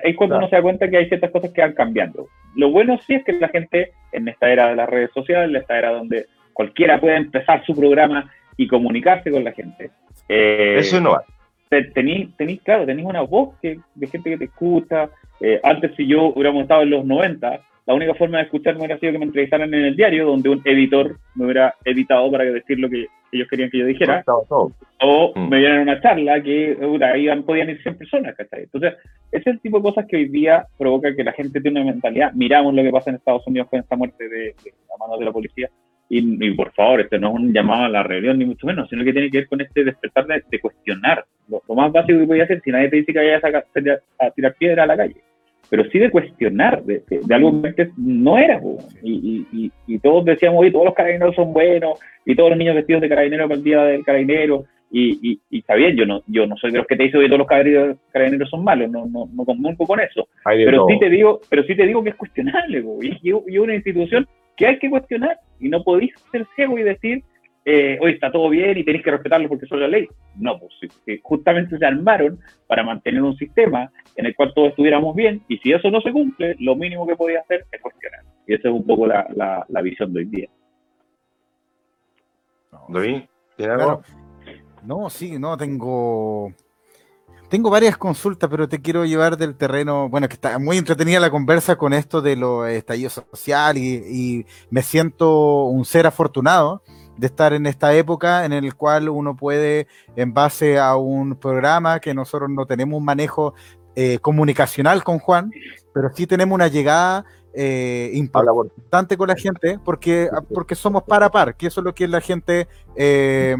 [0.03, 2.27] es cuando uno se da cuenta que hay ciertas cosas que van cambiando.
[2.57, 5.55] Lo bueno sí es que la gente en esta era de las redes sociales, en
[5.55, 9.91] esta era donde cualquiera puede empezar su programa y comunicarse con la gente.
[10.27, 11.15] Eh, Eso no
[11.93, 12.29] Tenéis,
[12.63, 15.09] claro, tenéis una voz que, de gente que te escucha.
[15.39, 18.97] Eh, antes, si yo hubiéramos estado en los 90, la única forma de escucharme hubiera
[18.97, 22.79] sido que me entrevistaran en el diario, donde un editor me hubiera editado para decir
[22.79, 24.23] lo que ellos querían que yo dijera.
[25.01, 25.49] O mm.
[25.49, 28.93] me dieran una charla que ahí podían ir 100 personas, Entonces,
[29.31, 31.91] ese es el tipo de cosas que hoy día provoca que la gente tiene una
[31.91, 32.31] mentalidad.
[32.33, 35.25] Miramos lo que pasa en Estados Unidos con esta muerte de, de la mano de
[35.25, 35.69] la policía.
[36.09, 39.03] Y, por favor, este no es un llamado a la rebelión, ni mucho menos, sino
[39.03, 41.25] que tiene que ver con este despertar de, cuestionar.
[41.49, 43.43] Lo, más básico que podía hacer, si nadie te dice que vayas
[44.19, 45.15] a tirar piedra a la calle
[45.73, 48.61] pero sí de cuestionar de, algo que no era.
[49.01, 53.01] Y, y, todos decíamos, oye, todos los carabineros son buenos, y todos los niños vestidos
[53.01, 56.69] de carabinero para el día del carabinero, y, está bien, yo no, yo no soy
[56.69, 59.45] de los que te dicen que todos los carabineros, son malos, no, no, no
[59.77, 60.27] con eso.
[60.45, 64.27] Pero sí, te digo, pero sí te digo que es cuestionable, y, y una institución
[64.55, 67.23] que hay que cuestionar, y no podéis ser ciego y decir,
[67.65, 70.07] eh, hoy está todo bien y tenéis que respetarlo porque eso es la ley.
[70.35, 70.73] No, pues
[71.21, 75.71] justamente se armaron para mantener un sistema en el cual todos estuviéramos bien y si
[75.71, 78.21] eso no se cumple, lo mínimo que podía hacer es cuestionar.
[78.47, 79.25] Y esa es un poco la,
[79.67, 80.49] la, visión de hoy día.
[82.89, 83.21] David,
[84.83, 86.51] No, sí, no, tengo...
[87.53, 91.29] Tengo varias consultas, pero te quiero llevar del terreno, bueno, que está muy entretenida la
[91.29, 96.81] conversa con esto de lo estallido social y, y me siento un ser afortunado
[97.15, 99.85] de estar en esta época en el cual uno puede,
[100.15, 103.53] en base a un programa que nosotros no tenemos un manejo
[103.95, 105.51] eh, comunicacional con Juan,
[105.93, 111.29] pero sí tenemos una llegada eh, importante con la gente porque, porque somos par a
[111.29, 113.55] par, que eso es lo que la gente eh,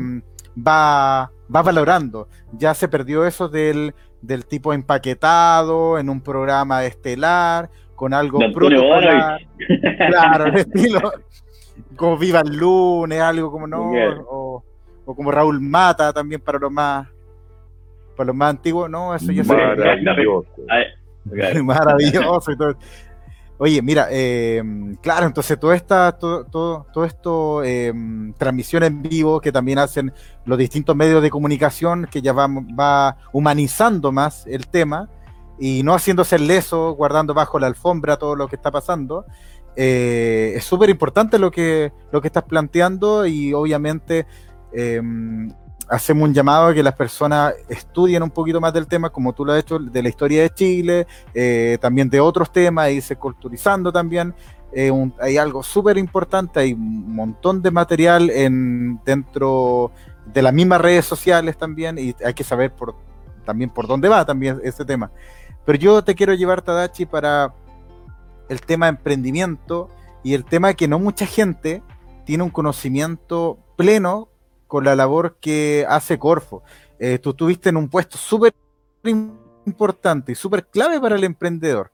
[0.55, 2.27] va, va valorando.
[2.53, 9.41] Ya se perdió eso del, del tipo empaquetado en un programa estelar, con algo protocolar.
[10.09, 11.11] Claro, el estilo
[11.95, 13.91] como Viva el Lunes, algo como no,
[14.27, 14.63] o,
[15.05, 17.07] como Raúl Mata también para los más
[18.15, 20.47] para los más antiguos, no, eso ya Maravilloso.
[21.63, 22.51] Maravilloso.
[23.59, 29.51] Oye, mira, em, claro, entonces todo esta, todo, todo, esto, em, transmisión en vivo que
[29.51, 30.11] también hacen
[30.45, 35.07] los distintos medios de comunicación, que ya va, va humanizando más el tema
[35.59, 39.25] y no haciéndose leso, guardando bajo la alfombra todo lo que está pasando.
[39.75, 44.25] Eh, es súper importante lo que, lo que estás planteando y obviamente
[44.71, 45.49] em,
[45.93, 49.45] hacemos un llamado a que las personas estudien un poquito más del tema, como tú
[49.45, 53.15] lo has hecho, de la historia de Chile, eh, también de otros temas, y se
[53.15, 54.34] culturizando también.
[54.71, 59.91] Eh, hay algo súper importante, hay un montón de material en, dentro
[60.25, 62.95] de las mismas redes sociales también, y hay que saber por,
[63.45, 65.12] también por dónde va también este tema.
[65.63, 67.53] Pero yo te quiero llevar, Tadachi, para
[68.49, 69.89] el tema de emprendimiento
[70.23, 71.84] y el tema que no mucha gente
[72.25, 74.33] tiene un conocimiento pleno
[74.73, 76.63] con la labor que hace Corfo.
[76.97, 78.55] Eh, tú estuviste en un puesto súper
[79.67, 81.91] importante y súper clave para el emprendedor,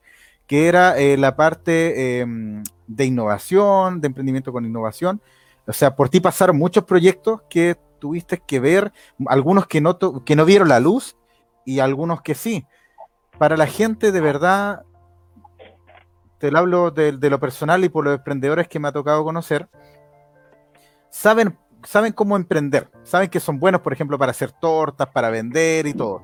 [0.48, 5.22] que era eh, la parte em, de innovación, de emprendimiento con innovación.
[5.68, 8.94] O sea, por ti pasaron muchos proyectos que tuviste que ver,
[9.28, 11.18] algunos que no, que no vieron la luz
[11.66, 12.66] y algunos que sí.
[13.38, 14.86] Para la gente de verdad,
[16.38, 19.68] te lo hablo de, lo personal y por los emprendedores que me ha tocado conocer,
[21.10, 25.88] saben, saben cómo emprender, saben que son buenos, por ejemplo, para hacer tortas, para vender
[25.88, 26.24] y todo.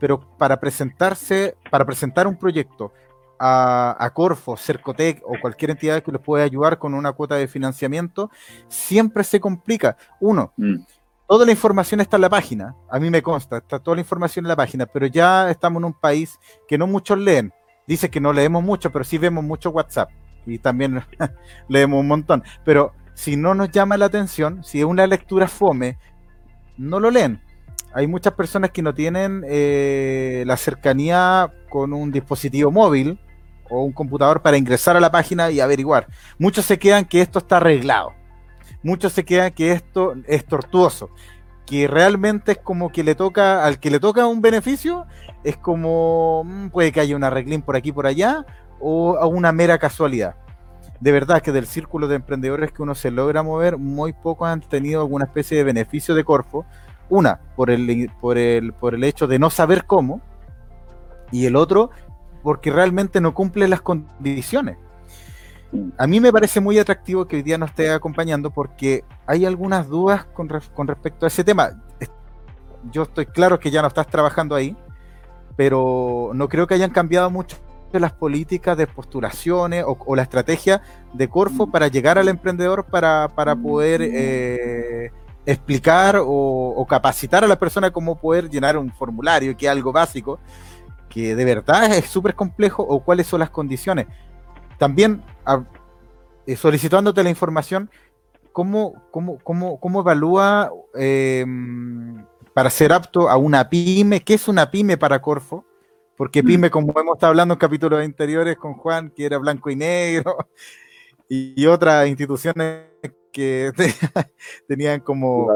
[0.00, 2.92] Pero para presentarse, para presentar un proyecto
[3.38, 8.30] a, Corfo, Cercotec o cualquier entidad que les pueda ayudar con una cuota de financiamiento,
[8.68, 9.96] siempre se complica.
[10.20, 10.76] Uno, mm.
[11.28, 14.44] toda la información está en la página, a mí me consta, está toda la información
[14.44, 16.38] en la página, pero ya estamos en un país
[16.68, 17.52] que no muchos leen
[17.86, 20.10] dice que no leemos mucho, pero sí vemos mucho WhatsApp
[20.46, 21.02] y también
[21.68, 22.42] leemos un montón.
[22.64, 25.98] Pero si no nos llama la atención, si es una lectura fome,
[26.76, 27.40] no lo leen.
[27.92, 33.20] hay muchas personas que no tienen eh, la cercanía con un dispositivo móvil
[33.70, 36.08] o un computador para ingresar a la página y averiguar.
[36.38, 38.12] Muchos se quedan que esto está arreglado.
[38.82, 41.10] Muchos se quedan que esto es tortuoso.
[41.64, 45.06] Que realmente es como que le toca, al que le toca un beneficio,
[45.44, 48.44] es como mm, puede que haya un arreglín por aquí por allá
[48.80, 50.34] o a una mera casualidad.
[51.04, 54.62] De verdad que del círculo de emprendedores que uno se logra mover, muy pocos han
[54.62, 56.64] tenido alguna especie de beneficio de Corfo.
[57.10, 60.22] Una, por el, por el, por el hecho de no saber cómo,
[61.30, 61.90] y el otro,
[62.42, 64.78] porque realmente no cumple las condiciones.
[65.98, 69.86] A mí me parece muy atractivo que hoy día nos esté acompañando porque hay algunas
[69.86, 71.82] dudas con, con respecto a ese tema.
[72.90, 74.74] Yo estoy claro que ya no estás trabajando ahí,
[75.54, 77.58] pero no creo que hayan cambiado mucho
[78.00, 84.02] las políticas de postulaciones o, la estrategia de Corfo para llegar al emprendedor para, poder
[84.02, 85.10] eh,
[85.46, 90.38] explicar o, capacitar a la persona cómo poder llenar un formulario, que es algo básico,
[91.08, 94.06] que de verdad es súper complejo, o cuáles son las condiciones.
[94.78, 95.22] También
[96.46, 97.90] eh, solicitándote la información,
[98.52, 104.20] ¿cómo, cómo, cómo, cómo evalúa em, para ser apto a una pyme?
[104.20, 105.64] ¿Qué es una pyme para Corfo?
[106.16, 106.46] Porque mm.
[106.46, 110.36] pyme, como hemos estado hablando en capítulos anteriores con Juan, que era blanco y negro,
[111.28, 112.86] y, otras instituciones
[113.32, 113.72] que
[114.68, 115.48] tenían como,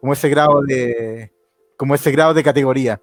[0.00, 1.32] como, ese grado de
[1.76, 3.00] como ese grado de categoría.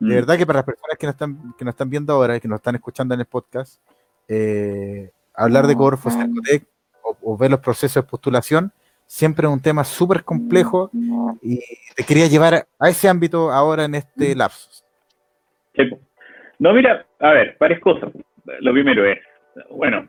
[0.00, 0.14] De mm.
[0.14, 2.48] verdad que para las personas que nos están, que nos están viendo ahora y que
[2.48, 3.80] nos están escuchando en el podcast,
[4.28, 6.08] eh, hablar de Corfo,
[7.02, 8.72] o, o, ver los procesos de postulación
[9.06, 10.90] siempre es un tema súper complejo
[11.42, 11.60] y
[11.94, 14.84] te quería llevar a ese ámbito ahora en este lapsus.
[16.64, 18.10] No, mira, a ver, varias cosas.
[18.60, 19.18] Lo primero es,
[19.68, 20.06] bueno,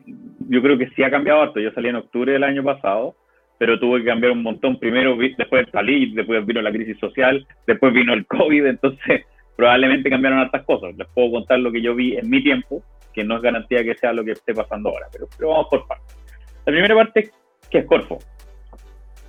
[0.48, 1.60] yo creo que sí ha cambiado harto.
[1.60, 3.14] Yo salí en octubre del año pasado,
[3.58, 4.78] pero tuve que cambiar un montón.
[4.78, 10.38] Primero, después salí, después vino la crisis social, después vino el COVID, entonces probablemente cambiaron
[10.38, 10.96] hartas cosas.
[10.96, 13.94] Les puedo contar lo que yo vi en mi tiempo, que no es garantía que
[13.94, 16.16] sea lo que esté pasando ahora, pero, vamos por partes.
[16.64, 17.32] La primera parte,
[17.70, 18.18] que es Corfo.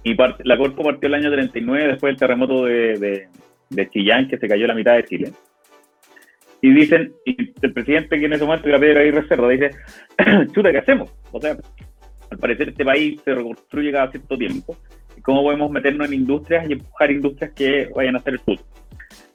[0.02, 3.28] Y la Corfo partió el año 39 después del terremoto de,
[3.70, 5.34] de Chillán, que se cayó la mitad de Chile
[6.62, 9.72] y dicen, y el presidente que en ese momento era Pedro ahí reserva, dice,
[10.54, 11.14] chuta, ¿qué hacemos?
[11.32, 11.56] O sea,
[12.32, 14.76] al parecer este país se reconstruye cada cierto tiempo.
[15.24, 18.68] ¿Cómo podemos meternos en industrias y empujar industrias que vayan a hacer el futuro?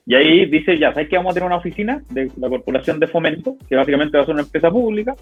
[0.04, 3.06] Y ahí dice, ya, ¿sabes que vamos a tener una oficina de la Corporación de
[3.06, 5.14] Fomento, que básicamente va a ser una empresa pública,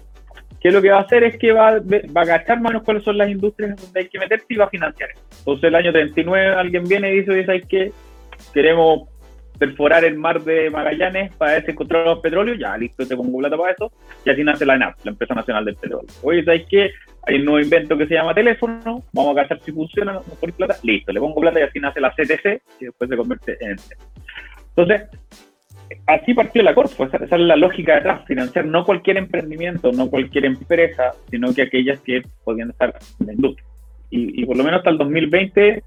[0.59, 3.17] que lo que va a hacer es que va, va a agachar manos cuáles son
[3.17, 5.09] las industrias donde hay que meterse y va a financiar.
[5.39, 7.91] Entonces el año 39 alguien viene y dice, ¿sabes qué?
[8.53, 9.10] Queremos
[9.61, 13.55] perforar el mar de Magallanes para ver si encontramos petróleo, ya listo, te pongo plata
[13.55, 13.91] para eso,
[14.25, 16.09] y así nace la ENAP, la Empresa Nacional del Petróleo.
[16.23, 16.89] Oye, ¿sabes qué?
[17.27, 20.51] Hay un nuevo invento que se llama teléfono, vamos a cachar si funciona, no por
[20.53, 23.75] plata, listo, le pongo plata y así nace la CTC, y después se convierte en...
[24.69, 25.09] Entonces,
[26.07, 30.45] así partió la Corfo, esa, es la lógica detrás, financiar no cualquier emprendimiento, no cualquier
[30.45, 33.67] empresa, sino que aquellas que podían estar en la industria.
[34.09, 35.83] Y, y por lo menos hasta el 2020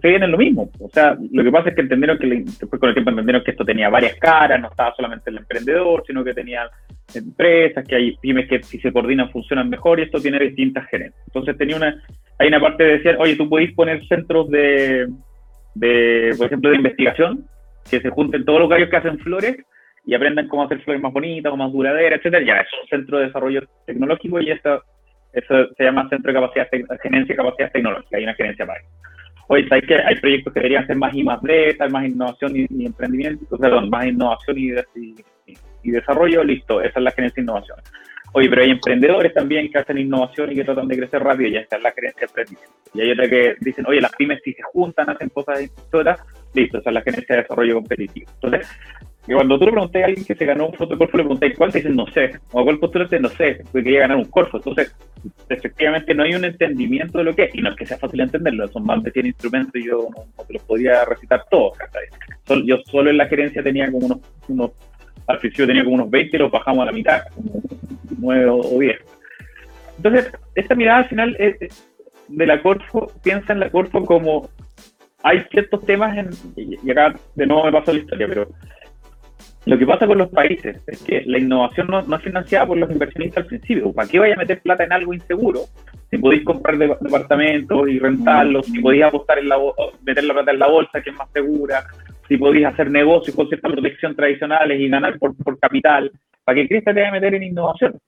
[0.00, 0.70] se viene lo mismo.
[0.80, 3.50] O sea, lo que pasa es que entendieron que después con el tiempo entendieron que
[3.50, 6.70] esto tenía varias caras, no estaba solamente el emprendedor, sino que tenía
[7.14, 11.22] empresas, que hay pymes que si se coordinan funcionan mejor y esto tiene distintas gerencias.
[11.26, 12.02] Entonces tenía una,
[12.38, 15.08] hay una parte de decir, oye, tú podéis poner centros de,
[15.74, 17.46] de, por ejemplo, de investigación,
[17.90, 19.56] que se junten todos los gallos que hacen flores
[20.06, 22.44] y aprendan cómo hacer flores más bonitas más duraderas, etcétera.
[22.46, 24.82] Ya es un centro de desarrollo tecnológico y esto,
[25.34, 26.68] eso se llama centro de capacidad,
[27.02, 28.88] gerencia de capacidad tecnológica, hay una gerencia para eso
[29.52, 32.86] oye, hay, que, hay proyectos que deberían ser más I más D, más innovación y,
[32.86, 34.72] emprendimiento, perdón, más innovación y,
[35.82, 37.78] y, desarrollo, listo, esa es la gerencia de innovación.
[38.34, 41.56] Oye, pero hay emprendedores también que hacen innovación y que tratan de crecer rápido, y
[41.58, 42.74] esta es la gerencia de emprendimiento.
[42.94, 46.20] Y hay otra que dicen, oye, las pymes si se juntan, hacen cosas distintas,
[46.54, 48.30] listo, esa es la gerencia de desarrollo competitivo.
[48.40, 48.68] Entonces,
[49.26, 51.70] y cuando tú le pregunté a alguien que se ganó un fotocorfo, le pregunté cuál,
[51.70, 54.56] te dicen no sé, o a cuál postulante no sé, porque quería ganar un corfo.
[54.56, 54.96] Entonces,
[55.48, 58.20] efectivamente no hay un entendimiento de lo que es, y no es que sea fácil
[58.20, 61.78] entenderlo, son más de 100 instrumentos y yo no, te los podía recitar todos.
[62.64, 64.72] yo solo en la gerencia tenía como unos, unos
[65.28, 67.62] al principio tenía como unos 20 y los bajamos a la mitad, como
[68.18, 68.98] 9 o 10.
[69.98, 71.36] Entonces, esta mirada al final
[72.28, 74.50] de la Corfo, piensa en la Corfo como
[75.22, 78.48] hay ciertos temas, en, y acá de nuevo me paso la historia, pero
[79.64, 82.90] lo que pasa con los países es que la innovación no, es financiada por los
[82.90, 83.92] inversionistas al principio.
[83.92, 85.60] ¿Para qué vaya a meter plata en algo inseguro?
[86.10, 89.58] Si podéis comprar departamentos y rentarlos, si podéis apostar en la
[90.04, 91.84] meter la plata en la bolsa, que es más segura,
[92.26, 96.10] si podéis hacer negocios con cierta protección tradicionales y ganar por, capital,
[96.44, 97.98] ¿para qué crees que te vaya a meter en innovación?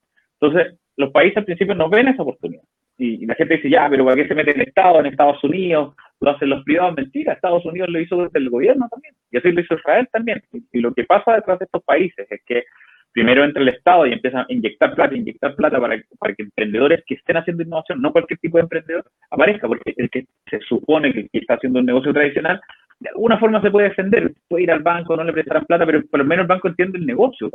[0.40, 2.64] Entonces, los países al principio no ven esa oportunidad.
[2.96, 5.94] Y, la gente dice, ya, pero ¿para qué se mete en Estado, en Estados Unidos?
[6.20, 9.52] lo hacen los privados, mentira, Estados Unidos lo hizo desde el gobierno también, y así
[9.52, 10.42] lo hizo Israel también.
[10.72, 12.64] Y, lo que pasa detrás de estos países es que
[13.12, 17.04] primero entra el Estado y empieza a inyectar plata, inyectar plata para, para que emprendedores
[17.07, 21.12] que estén haciendo innovación, no cualquier tipo de emprendedor, aparezca, porque el que se supone
[21.12, 22.61] que, está haciendo un negocio tradicional,
[23.00, 26.02] de alguna forma se puede defender, puede ir al banco, no le prestarán plata, pero
[26.07, 27.50] por lo menos el banco entiende el negocio,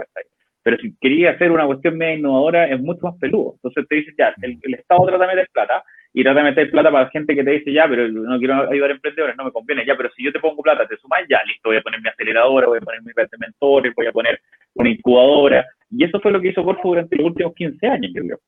[0.63, 3.53] Pero si quería hacer una cuestión media innovadora, es mucho más peludo.
[3.55, 6.71] Entonces te dice, ya, el, el Estado trata de meter plata, y trata de meter
[6.71, 9.51] plata para gente que te dice, ya, pero no quiero ayudar a emprendedores, no me
[9.51, 12.01] conviene, ya, pero si yo te pongo plata, te sumas, ya, listo, voy a poner
[12.01, 14.39] mi aceleradora, voy a poner mi red de mentores, voy a poner
[14.73, 18.23] una incubadora, y eso fue lo que hizo Corfo durante los últimos 15 años, yo
[18.23, 18.39] creo.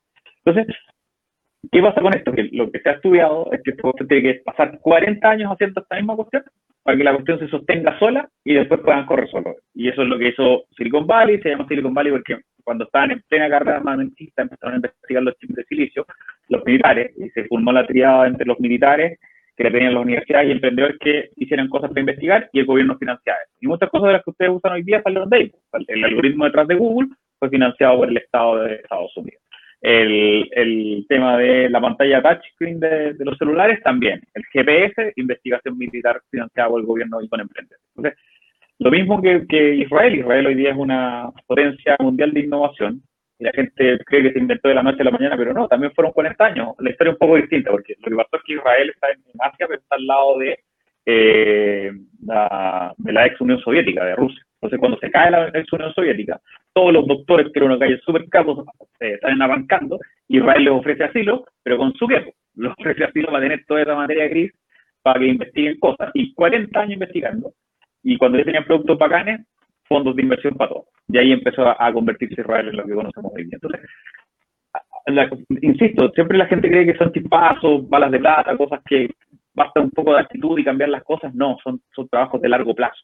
[0.43, 0.75] Entonces,
[1.71, 2.31] ¿qué pasa con esto?
[2.31, 5.81] Que lo que se ha estudiado es que esto tiene que pasar 40 años haciendo
[5.81, 6.43] esta misma cuestión
[6.83, 9.55] para que la cuestión se sostenga sola y después puedan correr solo.
[9.73, 13.11] Y eso es lo que hizo Silicon Valley, se llama Silicon Valley porque cuando estaban
[13.11, 16.05] en plena carrera armamentista empezaron a investigar los chips de silicio,
[16.49, 19.19] los militares, y se formó la triada entre los militares
[19.55, 22.97] que le pedían las universidades y emprendedores que hicieran cosas para investigar y el gobierno
[22.97, 23.39] financiaba.
[23.59, 25.51] Y muchas cosas de las que ustedes usan hoy día salieron de ahí.
[25.87, 29.41] El algoritmo detrás de Google fue financiado por el Estado de Estados Unidos.
[29.81, 34.21] El, el tema de la pantalla touchscreen de, de, los celulares también.
[34.35, 37.83] El GPS, investigación militar financiada por el gobierno y con emprendedores.
[37.95, 38.19] Entonces,
[38.81, 40.15] lo mismo que, Israel.
[40.15, 43.03] Israel hoy día es una potencia mundial de innovación.
[43.37, 45.67] Y la gente cree que se inventó de la noche a la mañana, pero no,
[45.67, 46.69] también fueron 40 años.
[46.79, 49.21] La historia es un poco distinta, porque lo que pasó es que Israel está en
[49.39, 50.41] Asia, pero está al lado
[51.05, 54.43] eh, de la ex Unión Soviética, de Rusia.
[54.61, 56.39] Entonces, cuando se cae la ex Unión Soviética,
[56.73, 58.59] todos los doctores que eran una calle súper caros
[58.99, 62.31] eh, están abancando, Israel les ofrece asilo, pero con su tiempo.
[62.55, 64.51] Les ofrece asilo para tener toda esa materia gris
[65.01, 66.11] para que investiguen cosas.
[66.13, 67.53] Y 40 años investigando,
[68.03, 69.41] y cuando ya tenían productos bacanes,
[69.87, 70.85] fondos de inversión para todo.
[71.07, 73.49] Y ahí empezó a, convertirse Israel en lo que conocemos hoy.
[73.51, 73.81] Entonces,
[75.61, 79.09] insisto, siempre la gente cree que son tipazos, balas de plata, cosas que
[79.53, 81.33] basta un poco de actitud y cambiar las cosas.
[81.33, 83.01] No, son, son trabajos de largo plazo.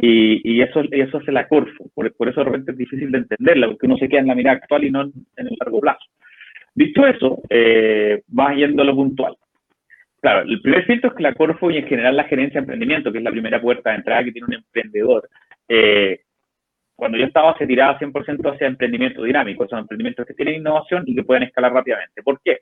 [0.00, 1.90] Y, y eso, eso hace la Corfo.
[1.94, 4.34] Por, por, eso de repente es difícil de entenderla, porque uno se queda en la
[4.34, 6.04] mirada actual y no en, el largo plazo.
[6.74, 9.36] Dicho eso, eh, va yendo a lo puntual.
[10.20, 13.10] Claro, el primer filtro es que la Corfo y en general la gerencia de emprendimiento,
[13.10, 15.28] que es la primera puerta de entrada que tiene un emprendedor,
[15.68, 16.20] eh,
[16.96, 21.14] cuando yo estaba se tiraba 100% hacia emprendimiento dinámico, son emprendimientos que tienen innovación y
[21.14, 22.22] que pueden escalar rápidamente.
[22.22, 22.58] ¿Por qué?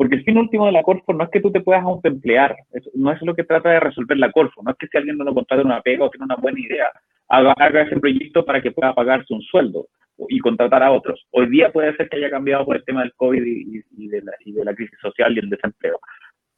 [0.00, 2.56] Porque el fin último de la Corfo no es que tú te puedas autoemplear,
[2.94, 5.24] no es lo que trata de resolver la Corfo, no es que si alguien no
[5.24, 6.90] lo contrata una pega o tiene una buena idea,
[7.28, 9.88] haga, haga ese proyecto para que pueda pagarse un sueldo
[10.30, 11.26] y contratar a otros.
[11.32, 14.32] Hoy día puede ser que haya cambiado por el tema del COVID y, de, la,
[14.42, 16.00] y crisis social y el desempleo.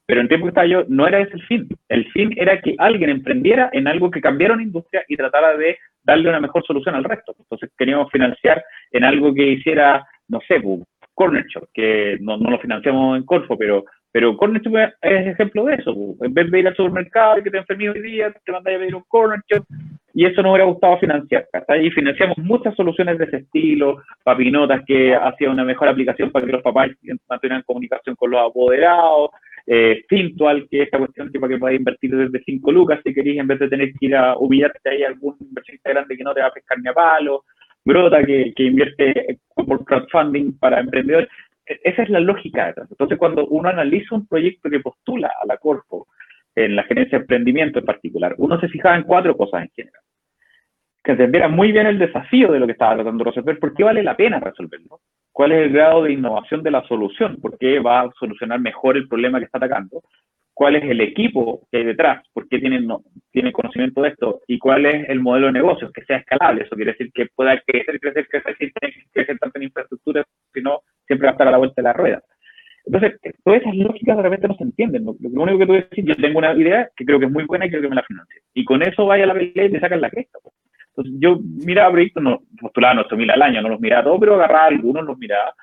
[0.07, 1.69] Pero en tiempo que estaba yo, no era ese el fin.
[1.89, 5.79] El fin era que alguien emprendiera en algo que cambiara una industria y tratara de
[6.05, 7.35] darle una mejor solución al resto.
[7.37, 10.83] Entonces queríamos financiar en algo que hiciera, no sé, pues,
[11.15, 15.75] Corner Shop, que no, lo financiamos en Corfo, pero, pero Corner Shop es ejemplo de
[15.75, 15.95] eso.
[16.21, 18.81] En vez de ir al supermercado y que te enfermí hoy día, te mandáis a
[18.81, 19.65] pedir un Corner Shop
[20.15, 21.47] y eso nos hubiera gustado financiar.
[21.81, 26.53] Y financiamos muchas soluciones de ese estilo, papinotas que hacía una mejor aplicación para que
[26.53, 26.91] los papás
[27.29, 29.31] mantuvieran comunicación con los apoderados,
[29.67, 33.15] eh, Fintual, que es esta cuestión que para que puedas invertir desde 5 lucas si
[33.15, 36.25] querés, en vez de tener que ir a humillarte ahí a algún inversionista grande que
[36.25, 37.45] no te va a pescar ni a palo,
[37.85, 41.29] Brota, que, que invierte por crowdfunding para emprendedores.
[41.67, 42.75] E-, esa es la lógica.
[42.91, 46.09] Entonces, cuando uno analiza un proyecto que postula a la Corpo,
[46.55, 50.03] en la gerencia de emprendimiento en particular, uno se fijaba en cuatro cosas en general.
[51.03, 53.85] Que entendiera muy bien el desafío de lo que estaba tratando de resolver, por qué
[53.85, 55.01] vale la pena resolverlo,
[55.33, 58.97] cuál es el grado de innovación de la solución, por qué va a solucionar mejor
[58.97, 60.03] el problema que está atacando,
[60.63, 64.43] cuál es el equipo que hay detrás, por qué tienen, no, tiene conocimiento de esto,
[64.47, 66.63] y cuál es el modelo de negocio, que sea escalable.
[66.63, 68.71] Eso quiere decir que pueda crecer, crecer, crecer, sin
[69.13, 72.23] crecer tanto en infraestructura, sino siempre va a estar a la vuelta de la rueda.
[72.87, 75.05] Entonces, todas esas lógicas de repente no se entienden.
[75.05, 77.67] Lo, único que tú decir, yo tengo una idea que creo que es muy buena
[77.67, 78.43] y quiero que me la financie.
[78.55, 80.39] Y con eso vaya a la pelea y me sacan la cresta.
[80.91, 84.67] Entonces, yo miraba proyectos, no, postulaba 8.000 al año, no los miraba todos, pero agarraba
[84.67, 85.57] algunos, los miraba.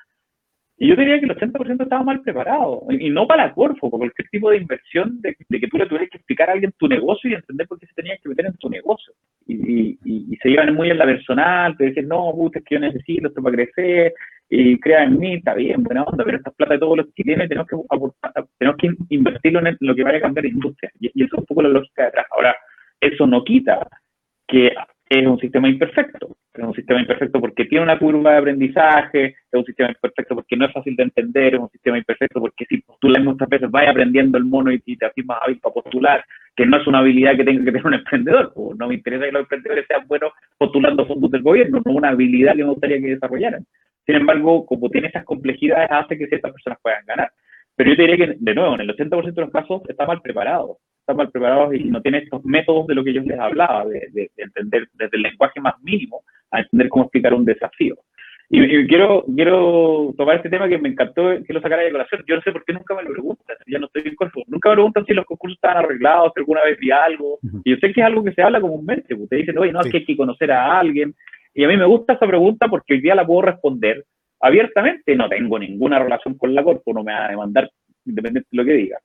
[0.82, 2.86] Y yo diría que el 80% estaba mal preparado.
[2.88, 6.16] Y no para Corfo, por cualquier tipo de inversión de, que tú le tuvieras que
[6.16, 8.70] explicar a alguien tu negocio y entender por qué se tenía que meter en tu
[8.70, 9.12] negocio.
[9.46, 9.98] Y,
[10.42, 13.42] se iban muy en la personal, te decían, no, puta, es que yo necesito esto
[13.42, 14.14] para crecer,
[14.48, 17.46] y crea en mí, está bien, buena onda, pero esta plata de todos los chilenos
[17.46, 17.76] tenemos que,
[18.58, 20.90] tenemos que invertirlo en lo que vaya a cambiar la industria.
[20.98, 22.24] Y, y eso es un poco la lógica detrás.
[22.30, 22.56] Ahora,
[22.98, 23.86] eso no quita
[24.48, 24.72] que
[25.10, 26.38] es un sistema imperfecto.
[26.52, 30.56] Es un sistema imperfecto porque tiene una curva de aprendizaje, es un sistema imperfecto porque
[30.56, 33.90] no es fácil de entender, es un sistema imperfecto porque si postulas muchas veces vaya
[33.90, 36.24] aprendiendo el mono y, te haces más hábil para postular,
[36.56, 38.52] que no es una habilidad que tenga que tener un emprendedor.
[38.76, 42.56] no me interesa que los emprendedores sean buenos postulando fondos del gobierno, no una habilidad
[42.56, 43.64] que me gustaría que desarrollaran.
[44.04, 47.30] Sin embargo, como tiene esas complejidades, hace que ciertas personas puedan ganar.
[47.76, 50.20] Pero yo te diría que, de nuevo, en el 80% de los casos está mal
[50.20, 53.84] preparado, está mal preparado y no tiene estos métodos de lo que yo les hablaba,
[53.86, 57.96] de, de entender desde el lenguaje más mínimo a entender cómo explicar un desafío.
[58.52, 62.24] Y, quiero, quiero tomar este tema que me encantó que lo sacara de colación.
[62.26, 64.42] Yo no sé por qué nunca me lo preguntan, ya no estoy en corpo.
[64.48, 67.38] Nunca me preguntan si los concursos estaban arreglados, si alguna vez vi algo.
[67.62, 69.06] Y yo sé que es algo que se habla comúnmente.
[69.10, 71.14] Pues, ustedes dicen, oye, no, es que hay que conocer a alguien.
[71.54, 74.04] Y a mí me gusta esa pregunta porque hoy día la puedo responder
[74.40, 75.14] abiertamente.
[75.16, 77.70] No tengo ninguna relación con la Corpo, no me va a demandar
[78.04, 78.98] independiente de lo que diga.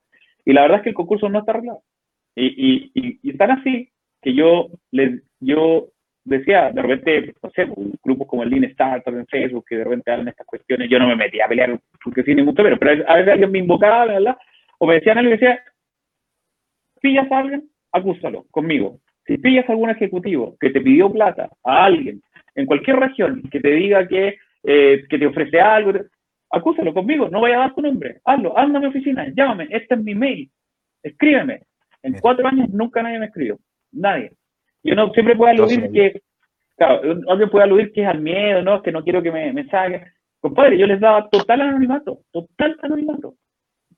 [0.46, 1.82] Y la verdad es que el concurso no está arreglado.
[2.36, 3.90] Y, y, y, están así
[4.22, 5.90] que yo, les, yo
[6.26, 7.68] decía, de repente, no sé,
[8.04, 11.08] grupos como el Lean Startup en Facebook que de repente hablan estas cuestiones, yo no
[11.08, 14.38] me metía a pelear porque sí ningún pero, pero a veces alguien me invocaba, ¿verdad?
[14.80, 15.64] O me decían algo y decía,
[17.02, 19.00] pillas a alguien, acúsalo conmigo.
[19.26, 22.22] Si pillas a algún ejecutivo que te pidió plata a alguien
[22.56, 25.94] en cualquier región que te diga que, eh, que te ofrece algo,
[26.50, 29.96] acúsalo conmigo, no vaya a dar tu nombre, hazlo, anda a mi oficina, llámame, este
[29.96, 30.50] es mi mail,
[31.04, 31.62] escríbeme.
[32.04, 33.58] En cuatro años nunca nadie me escribió,
[33.92, 34.32] nadie.
[34.84, 36.22] Y uno siempre puede aludir que,
[36.78, 38.84] claro, alguien puede aludir que es al miedo, ¿no?
[38.84, 40.04] Que no quiero que me, me saquen.
[40.40, 43.34] Compadre, yo les daba total anonimato, total anonimato.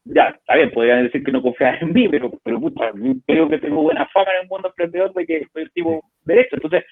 [0.06, 2.94] Ya, está bien, podrían decir que no confiaban en mí, pero, pero puta,
[3.26, 6.56] creo que tengo buena fama en el mundo emprendedor de que soy el tipo derecho.
[6.56, 6.86] Entonces,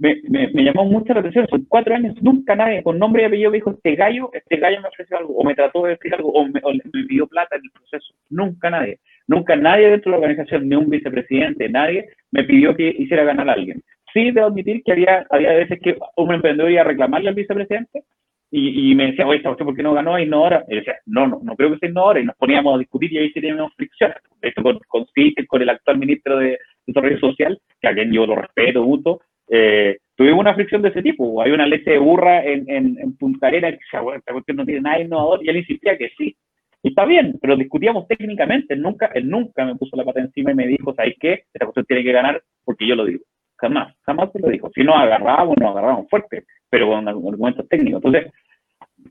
[0.00, 1.46] me, me, llamó mucho la atención.
[1.48, 4.80] Son cuatro años, nunca nadie con nombre y apellido me dijo, este gallo, este gallo
[4.80, 6.60] me ofreció algo, o me trató de decir algo, o me,
[7.06, 8.14] pidió plata en el proceso.
[8.30, 8.98] Nunca nadie.
[9.28, 13.50] Nunca nadie dentro de la organización, ni un vicepresidente, nadie, me pidió que hiciera ganar
[13.50, 13.82] a alguien.
[14.12, 18.02] Sí, debo admitir que había, había veces que un emprendedor iba a reclamarle al vicepresidente
[18.50, 20.64] y, y me decía, oye, ¿por qué no ganó a Innova?
[20.68, 22.18] Y decía, no, no, no creo que sea Innova.
[22.18, 24.12] Y nos poníamos a discutir y ahí sí teníamos fricción.
[24.40, 25.06] Esto con, con,
[25.46, 29.20] con el actual ministro de Desarrollo Social, que a quien yo lo respeto mucho,
[29.50, 31.42] eh, tuvimos una fricción de ese tipo.
[31.42, 34.80] Hay una leche de burra en, en, en Punta Arenas que esta cuestión no tiene
[34.80, 36.36] nada innovador, y él insistía que sí.
[36.82, 38.74] Y está bien, pero discutíamos técnicamente.
[38.74, 41.44] Él nunca, él nunca me puso la pata encima y me dijo, ¿sabes qué?
[41.52, 43.24] Esta cuestión tiene que ganar porque yo lo digo.
[43.56, 44.70] Jamás, jamás se lo dijo.
[44.74, 48.02] Si nos agarrábamos, nos agarrábamos fuerte, pero con argumentos técnicos.
[48.02, 48.32] Entonces,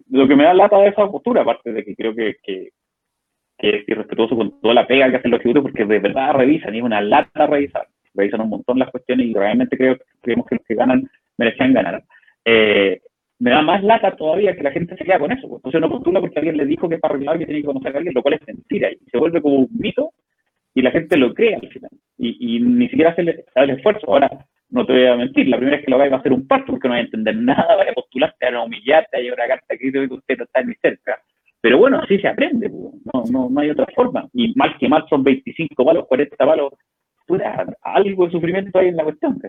[0.10, 2.70] lo que me da lata de esa postura, aparte de que creo que, que,
[3.60, 6.78] es irrespetuoso con toda la pega que hacen los ejecutivos, porque de verdad revisan, y
[6.78, 7.88] es una lata revisar
[8.20, 12.04] revisan un montón las cuestiones y realmente creo, creemos que los que ganan merecían ganar.
[12.46, 13.02] Eh,
[13.40, 15.48] me da más lata todavía que la gente se queda con eso.
[15.48, 15.60] Pues.
[15.60, 17.98] Entonces no postula porque alguien le dijo que para arreglar que tiene que conocer a
[17.98, 18.92] alguien, lo cual es mentira.
[18.92, 20.12] Y se vuelve como un mito
[20.76, 21.92] y la gente lo cree al final.
[22.18, 24.12] Y, ni siquiera hace el, esfuerzo.
[24.12, 24.30] Ahora,
[24.70, 26.74] no te voy a mentir, la primera vez que lo va a ser un parto
[26.74, 29.92] porque no vas a entender nada, vas a postularte, a humillarte, hay una carta que
[29.92, 31.22] que usted no está ni cerca.
[31.62, 32.94] Pero bueno, así se aprende, pues.
[33.14, 34.28] no, no, no hay otra forma.
[34.34, 36.74] Y mal que mal son 25 palos, 40 palos
[37.82, 39.40] algo de sufrimiento hay en la cuestión.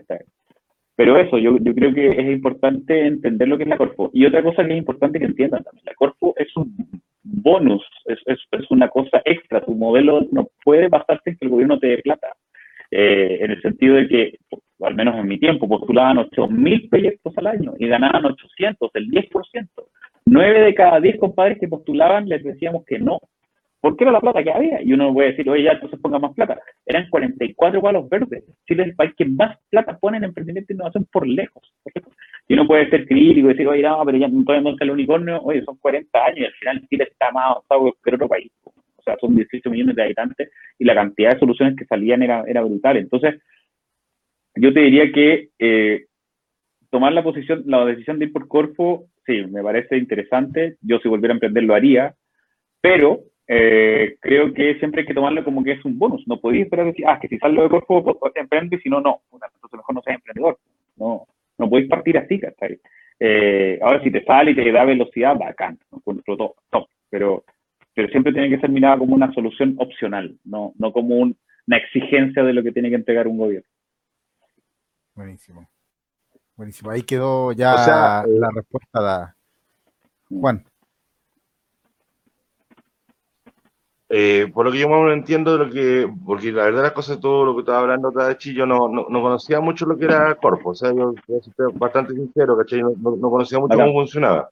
[0.95, 4.09] Pero eso, yo, creo que es importante entender lo que es la Corpo.
[4.13, 6.75] Y otra cosa que es importante que entiendan también, la Corpo es un
[7.23, 9.61] bonus, es, una cosa extra.
[9.61, 12.27] Tu modelo no puede basarse en que el gobierno te dé plata.
[12.91, 14.37] Eh, en el sentido de que,
[14.81, 19.67] al menos en mi tiempo, postulaban 8.000 proyectos al año y ganaban 800, el 10%.
[20.25, 23.19] Nueve de cada 10 compadres que postulaban les decíamos que no,
[23.81, 24.81] porque era la plata que había.
[24.81, 26.59] Y uno puede decir, oye, ya entonces ponga más plata.
[26.85, 28.43] Eran 44 palos verdes.
[28.67, 31.73] Chile es el país que más plata pone en emprendimiento e innovación por lejos.
[32.47, 34.91] Y uno puede ser crítico y decir, oye, no, pero ya no podemos ser el
[34.91, 35.41] unicornio.
[35.41, 38.51] Oye, son 40 años y al final Chile está más avanzado que otro país.
[38.65, 42.43] O sea, son 18 millones de habitantes y la cantidad de soluciones que salían era,
[42.47, 42.97] era brutal.
[42.97, 43.41] Entonces,
[44.55, 46.05] yo te diría que eh,
[46.91, 50.75] tomar la posición, la decisión de ir por Corfo, sí, me parece interesante.
[50.81, 52.13] Yo si volviera a emprender lo haría,
[52.81, 53.21] pero
[53.53, 56.25] eh, creo que siempre hay que tomarlo como que es un bonus.
[56.25, 59.01] No podéis esperar decir, ah, que si salgo de cuerpo pues, pues, emprende, si no,
[59.01, 59.23] no.
[59.33, 60.57] Entonces mejor no seas emprendedor.
[60.95, 61.27] No,
[61.57, 62.79] no podéis partir así, ¿cachai?
[63.19, 66.01] Eh, ahora, si te sale y te da velocidad, bacán, ¿no?
[66.69, 67.43] top, pero,
[67.93, 72.43] pero siempre tiene que ser mirada como una solución opcional, no, no como una exigencia
[72.43, 73.67] de lo que tiene que entregar un gobierno.
[75.13, 75.69] Buenísimo.
[76.55, 76.89] Buenísimo.
[76.89, 79.33] Ahí quedó ya la respuesta
[80.29, 80.63] de Juan.
[84.13, 87.17] Eh, por lo que yo no entiendo, de lo que, porque la verdad las cosas,
[87.21, 90.35] todo lo que estaba hablando Tadachi, yo no, no, no, conocía mucho lo que era
[90.35, 91.39] Corpo, o sea, yo, yo
[91.75, 92.81] bastante sincero, ¿cachai?
[92.81, 94.49] No, no, conocía mucho cómo funcionaba.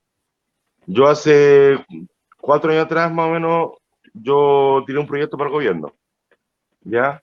[0.86, 1.78] Yo hace
[2.40, 3.72] cuatro años atrás, más o menos,
[4.14, 5.92] yo tiré un proyecto para el gobierno,
[6.86, 7.22] ¿ya?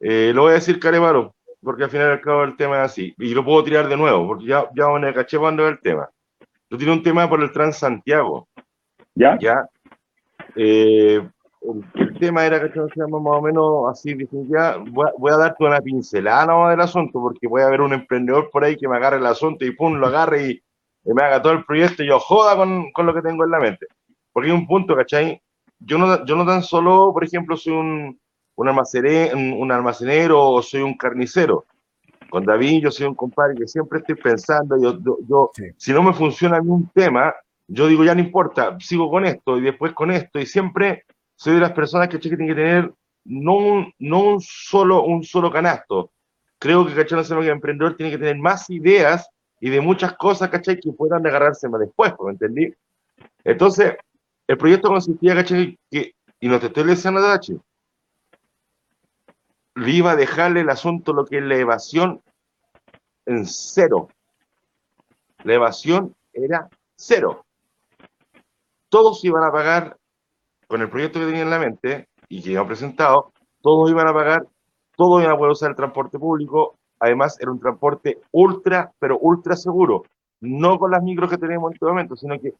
[0.00, 1.32] Eh, lo voy a decir carevaro,
[1.62, 3.96] porque al final y al cabo el tema es así, y lo puedo tirar de
[3.96, 6.10] nuevo, porque ya, ya me caché cuando es el tema.
[6.68, 8.48] Yo tiré un tema por el Transantiago,
[9.14, 9.38] ¿ya?
[9.38, 9.64] ¿Ya?
[10.56, 11.24] Eh,
[11.94, 14.16] el, tema era que más o menos así,
[14.48, 18.64] ya voy, a, darte una pincelada del asunto, porque voy a ver un emprendedor por
[18.64, 20.62] ahí que me agarre el asunto y pum, lo agarre y,
[21.04, 23.58] me haga todo el proyecto y yo joda con, con, lo que tengo en la
[23.58, 23.86] mente.
[24.32, 25.42] Porque hay un punto, ¿cachai?
[25.84, 28.20] yo no, yo no tan solo, por ejemplo, soy un,
[28.54, 31.66] un, almacenero, un, almacenero o soy un carnicero.
[32.30, 34.98] Con David yo soy un compadre que siempre estoy pensando, yo,
[35.28, 37.34] yo, si no me funciona un tema,
[37.68, 41.04] yo digo, ya no importa, sigo con esto y después con esto, y siempre
[41.42, 46.12] soy de las personas que tienen que tener no un, no solo, un solo canasto.
[46.56, 47.20] Creo que, ¿cachai?
[47.30, 49.28] No el emprendedor tiene que tener más ideas
[49.58, 50.78] y de muchas cosas, ¿cachai?
[50.78, 52.72] Que puedan agarrarse más después, ¿me entendí?
[53.42, 53.96] Entonces,
[54.46, 55.76] el proyecto consistía, ¿cachai?
[55.90, 57.58] Y no te estoy diciendo, Dachi,
[59.74, 62.22] le iba a dejarle el asunto lo que es la evasión
[63.26, 64.10] en cero.
[65.42, 67.44] La evasión era cero.
[68.88, 69.96] Todos iban a pagar
[70.72, 74.14] con el proyecto que tenía en la mente y que iban presentado, todos iban a
[74.14, 74.46] pagar,
[74.96, 76.78] todos iban a poder usar el transporte público.
[76.98, 80.04] Además, era un transporte ultra, pero ultra seguro.
[80.40, 82.54] No con las micros que tenemos en este momento, sino que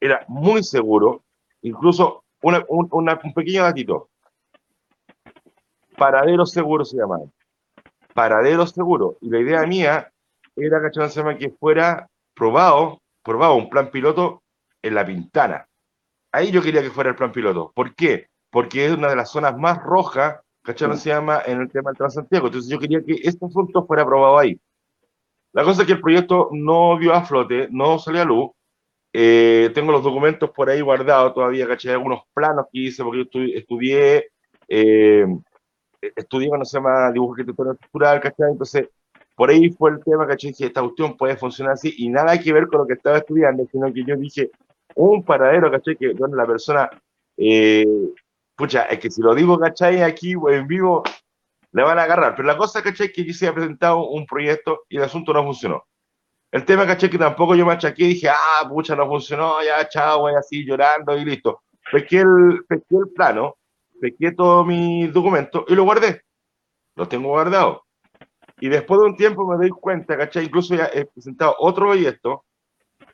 [0.00, 1.24] era muy seguro.
[1.62, 4.10] Incluso un, pequeño datito.
[5.98, 7.24] Paradero seguro se llamaba.
[8.14, 9.16] Paradero seguro.
[9.22, 10.12] Y la idea mía
[10.54, 10.80] era,
[11.36, 14.40] que fuera probado, probado un plan piloto
[14.82, 15.66] en La Pintana.
[16.32, 17.72] Ahí yo quería que fuera el plan piloto.
[17.74, 18.28] ¿Por qué?
[18.50, 20.96] Porque es una de las zonas más rojas, ¿cachai?
[20.96, 22.46] Se llama en el tema del Transantiago.
[22.46, 24.58] Entonces yo quería que este asunto fuera aprobado ahí.
[25.52, 28.50] La cosa es que el proyecto no vio a flote, no salió a luz.
[29.12, 31.92] Eh, tengo los documentos por ahí guardados todavía, ¿cachai?
[31.92, 34.30] Algunos planos que hice, porque yo estudié,
[34.68, 35.26] eh,
[36.00, 38.52] estudié cuando se llama dibujo arquitectónico estructural, ¿cachai?
[38.52, 38.88] Entonces,
[39.34, 40.52] por ahí fue el tema, ¿cachai?
[40.52, 43.66] Que esta cuestión puede funcionar así y nada que ver con lo que estaba estudiando,
[43.72, 44.50] sino que yo dije,
[44.94, 45.96] un paradero, ¿cachai?
[45.96, 46.90] Que bueno, la persona,
[47.36, 47.86] eh,
[48.56, 50.02] pucha, es que si lo digo, ¿cachai?
[50.02, 51.02] Aquí en vivo,
[51.72, 52.34] le van a agarrar.
[52.34, 53.12] Pero la cosa, ¿cachai?
[53.12, 55.84] Que yo se ha presentado un proyecto y el asunto no funcionó.
[56.52, 57.10] El tema, ¿cachai?
[57.10, 60.64] Que tampoco yo me achaqué y dije, ah, pucha, no funcionó, ya, chao, voy así
[60.64, 61.62] llorando y listo.
[61.92, 63.56] Pesqué el, pesqué el plano,
[64.00, 66.22] pesqué todos mis documentos y lo guardé.
[66.96, 67.80] Los tengo guardados.
[68.58, 70.44] Y después de un tiempo me doy cuenta, ¿cachai?
[70.44, 72.44] Incluso ya he presentado otro proyecto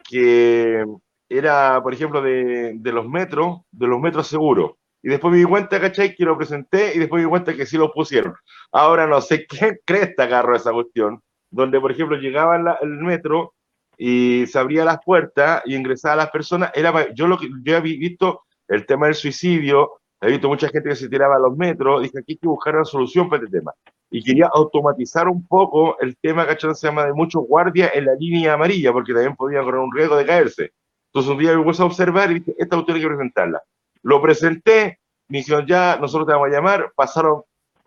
[0.09, 0.85] que
[1.29, 4.73] era, por ejemplo, de, de, los metros, de los metros seguros.
[5.03, 6.15] Y después me di cuenta, ¿cachai?
[6.15, 8.35] Que lo presenté y después me di cuenta que sí lo pusieron.
[8.73, 11.21] Ahora no sé qué cresta agarró esa cuestión,
[11.51, 13.55] donde, por ejemplo, llegaba el metro
[13.99, 16.71] y se abría las puertas y ingresaban las personas.
[16.75, 20.91] Era, yo lo que yo había visto el tema del suicidio, he visto mucha gente
[20.91, 23.59] que se tiraba a los metros, dije, aquí hay que buscar una solución para este
[23.59, 23.73] tema.
[24.11, 26.75] Y quería automatizar un poco el tema, ¿cachai?
[26.75, 30.17] Se llama de muchos guardias en la línea amarilla, porque también podían correr un riesgo
[30.17, 30.73] de caerse.
[31.17, 33.63] Entonces un día me puse a observar y dije, esta cuestión hay que presentarla.
[34.03, 37.43] Lo presenté, me dijeron, ya, nosotros te vamos a llamar, pasaron,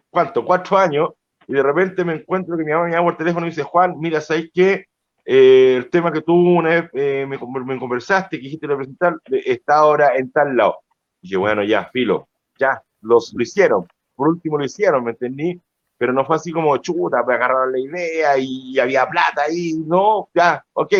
[0.09, 0.43] ¿cuánto?
[0.43, 1.09] Cuatro años,
[1.45, 3.99] y de repente me encuentro que mi mamá me llama por teléfono y dice, Juan,
[3.99, 4.88] mira, ¿sabes qué?
[5.23, 9.75] Eh, el tema que tú una vez eh, me, me, conversaste, que dijiste presentar, está
[9.75, 10.80] ahora en tal lado.
[11.21, 12.27] Y dije, bueno, ya, filo,
[12.57, 13.88] ya, los, lo hicieron.
[14.15, 15.61] Por último lo hicieron, ¿me entendí?
[15.99, 20.30] Pero no fue así como chuta, me agarraron la idea y había plata ahí, no,
[20.34, 20.93] ya, ok,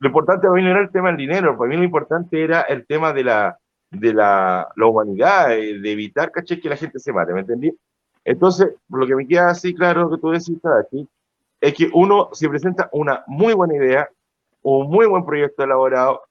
[0.00, 2.62] lo importante para mí no era el tema del dinero, para mí lo importante era
[2.62, 3.58] el tema de la,
[3.90, 7.72] de la, la humanidad, eh, de evitar, caché, que la gente se mate, ¿me entendí?
[8.24, 11.08] Entonces, lo que me queda así claro, que tú decís aquí,
[11.60, 14.08] es que uno, si presenta una muy buena idea,
[14.62, 16.22] un muy buen proyecto elaborado,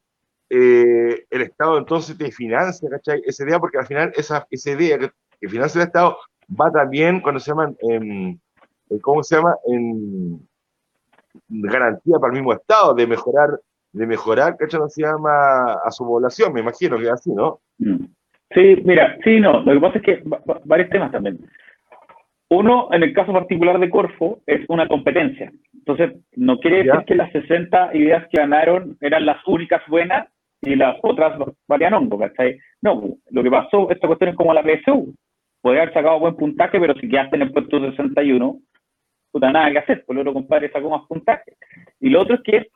[0.49, 3.21] eh, el Estado entonces te financia, ¿cachai?
[3.25, 5.11] Esa idea, porque al final esa, esa idea que,
[5.49, 6.17] financia el Estado
[6.49, 8.39] va también cuando se llama, en,
[9.01, 9.55] ¿cómo se llama?
[9.65, 10.47] En,
[11.47, 13.49] garantía para el mismo Estado de mejorar,
[13.91, 14.81] de mejorar, ¿cachai?
[14.89, 17.59] Se llama a su población, me imagino que es así, ¿no?
[17.79, 18.05] Mm.
[18.53, 20.23] Sí, mira, sí, no, lo que pasa es que
[20.65, 21.39] varios temas también.
[22.49, 25.51] Uno, en el caso particular de Corfo, es una competencia.
[25.73, 30.27] Entonces, no quiere decir que las 60 ideas que ganaron eran las únicas buenas
[30.61, 32.57] y las otras valían hongo, ¿cachai?
[32.81, 35.13] No, lo que pasó, esta cuestión es como la PSU.
[35.61, 38.59] Podría haber sacado buen puntaje, pero si quedaste en el puesto 61,
[39.37, 41.53] puta, nada que hacer, pues el otro compadre sacó más puntaje.
[41.99, 42.67] Y lo otro es que,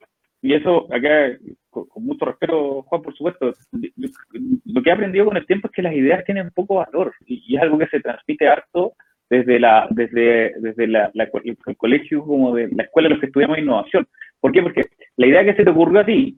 [0.42, 1.38] y eso acá,
[1.70, 5.82] con, mucho respeto, Juan, por supuesto, lo que he aprendido con el tiempo es que
[5.82, 8.94] las ideas tienen poco valor y, es algo que se transmite harto
[9.30, 13.58] desde la desde desde la, el colegio como de la escuela de los que estudiamos
[13.58, 14.08] innovación.
[14.40, 14.62] ¿Por qué?
[14.62, 14.84] Porque
[15.18, 16.38] la idea que se te ocurrió a ti,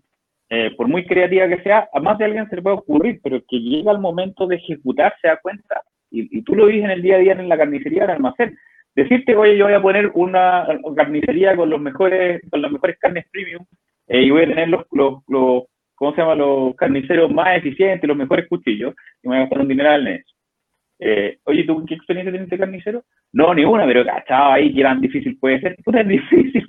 [0.49, 3.41] eh, por muy creativa que sea, a más de alguien se le puede ocurrir, pero
[3.47, 6.91] que llega el momento de ejecutar se da cuenta, y, y tú lo dices en
[6.91, 8.57] el día a día en la carnicería, en el almacén,
[8.95, 13.25] decirte, oye, yo voy a poner una carnicería con los mejores, con las mejores carnes
[13.31, 13.65] premium,
[14.07, 15.63] eh, y voy a tener los, los, los,
[15.95, 16.35] ¿cómo se llama?
[16.35, 20.13] Los carniceros más eficientes, los mejores cuchillos, y me voy a gastar un dineral en
[20.15, 20.35] eso.
[20.99, 23.03] Eh, oye, ¿tú qué experiencia tienes de carnicero?
[23.33, 25.75] No, ni una, pero cachado ahí, que tan difícil puede ser.
[25.83, 26.65] Puta, es difícil,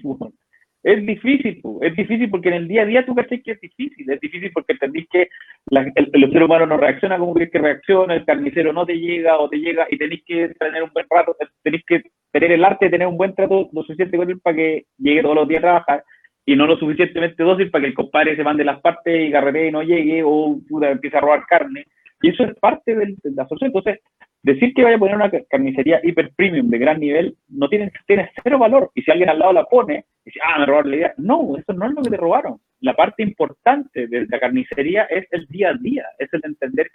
[0.85, 4.11] Es difícil, es difícil porque en el día a día tú crees que es difícil,
[4.11, 5.31] es difícil porque entendís que
[5.71, 9.57] el, ser humano no reacciona como que reacciona, el carnicero no te llega o te
[9.57, 13.09] llega y tenés que tener un buen rato, tenés que tener el arte de tener
[13.09, 16.05] un buen trato lo suficiente con él para que llegue todos los días a trabajar
[16.45, 19.69] y no lo suficientemente dócil para que el compadre se mande las partes y carretee
[19.69, 21.87] y no llegue o puta, empiece a robar carne.
[22.21, 23.69] Y eso es parte de la solución.
[23.69, 24.01] Entonces,
[24.45, 28.31] decir que vaya a poner una carnicería hiper premium de gran nivel no tiene, tiene
[28.43, 28.91] cero valor.
[28.95, 31.15] Y si alguien al lado la pone, dice, ah, me robaron la idea.
[31.17, 32.61] No, eso no es lo que te robaron.
[32.81, 36.91] La parte importante de la carnicería es el día a día, es el entender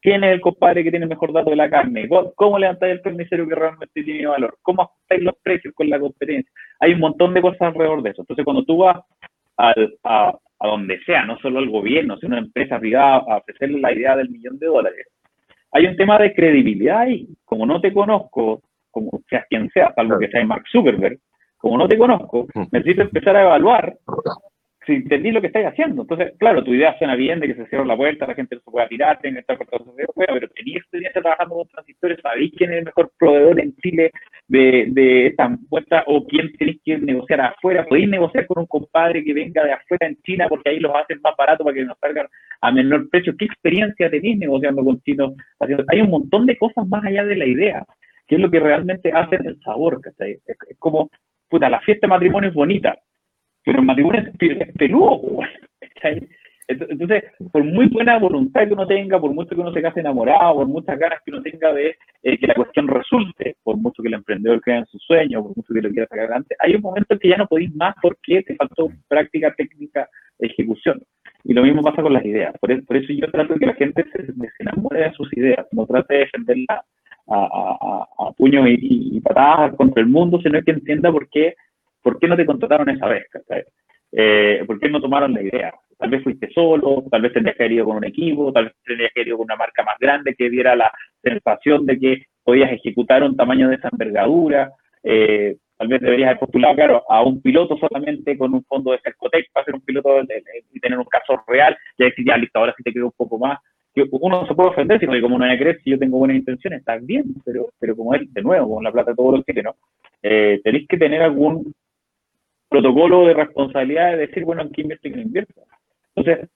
[0.00, 3.02] quién es el compadre que tiene el mejor dato de la carne, cómo levantáis el
[3.02, 6.50] carnicero que realmente tiene valor, cómo ajustáis los precios con la competencia.
[6.78, 8.22] Hay un montón de cosas alrededor de eso.
[8.22, 9.00] Entonces, cuando tú vas
[9.56, 9.74] a,
[10.04, 13.92] a, donde sea, no solo al gobierno, sino a una empresa privada, a ofrecerle la
[13.92, 15.06] idea del millón de dólares,
[15.72, 17.28] hay un tema de credibilidad ahí.
[17.44, 21.18] Como no te conozco, como seas quien sea, salvo que sea Mark Zuckerberg,
[21.56, 23.96] como no te conozco, necesito empezar a evaluar
[24.88, 26.02] si entendí lo que estáis haciendo.
[26.02, 28.62] Entonces, claro, tu idea suena bien de que se cierra la puerta, la gente no
[28.62, 32.72] se pueda tirar, tenga que estar cortado pero tenéis experiencia trabajando con transistores, sabéis quién
[32.72, 34.10] es el mejor proveedor en Chile
[34.46, 37.84] de, de esta puerta o quién tenéis que negociar afuera.
[37.84, 41.20] Podéis negociar con un compadre que venga de afuera en China porque ahí los hacen
[41.22, 42.26] más barato para que nos salgan
[42.62, 43.34] a menor precio.
[43.38, 45.34] ¿Qué experiencia tenéis negociando con chinos?
[45.88, 47.84] Hay un montón de cosas más allá de la idea,
[48.26, 50.00] que es lo que realmente hacen el sabor.
[50.18, 51.10] Es, es como,
[51.48, 52.98] puta, la fiesta de matrimonio es bonita,
[53.68, 55.40] pero el matrimonio es peludo.
[56.68, 60.54] Entonces, por muy buena voluntad que uno tenga, por mucho que uno se case enamorado,
[60.54, 64.08] por muchas ganas que uno tenga de eh, que la cuestión resulte, por mucho que
[64.08, 66.80] el emprendedor crea en su sueño, por mucho que lo quiera sacar adelante, hay un
[66.80, 70.08] momento en que ya no podéis más porque te faltó práctica, técnica,
[70.38, 71.02] ejecución.
[71.44, 72.54] Y lo mismo pasa con las ideas.
[72.58, 74.24] Por, eso, yo trato de que la gente se,
[74.60, 76.80] enamore de sus ideas, no trate de defenderlas
[77.26, 81.54] a, a, puños y, patadas contra el mundo, sino que entienda por qué,
[82.02, 83.26] por qué no te contrataron esa vez,
[84.12, 85.74] eh, ¿Por qué no tomaron la idea?
[85.98, 88.74] Tal vez fuiste solo, tal vez tendrías que haber ido con un equipo, tal vez
[88.84, 90.92] tendrías que haber ido con una marca más grande que diera la
[91.22, 94.70] sensación de que podías ejecutar un tamaño de esa envergadura.
[95.02, 99.00] Eh, tal vez deberías haber postulado, claro, a un piloto solamente con un fondo de
[99.00, 100.20] Cercotec para ser un piloto
[100.72, 103.38] y tener un caso real, y decir, ya, listo, ahora sí te quedo un poco
[103.38, 103.58] más.
[104.12, 106.80] Uno se puede ofender, sino que como no me crees, si yo tengo buenas intenciones,
[106.80, 109.74] está bien, pero, pero como él, de nuevo, con la plata de todos los chilenos,
[110.22, 111.74] eh, tenéis que tener algún
[112.68, 115.62] protocolo de responsabilidad de decir, bueno, en qué invierto y qué no invierto.
[116.14, 116.48] Entonces,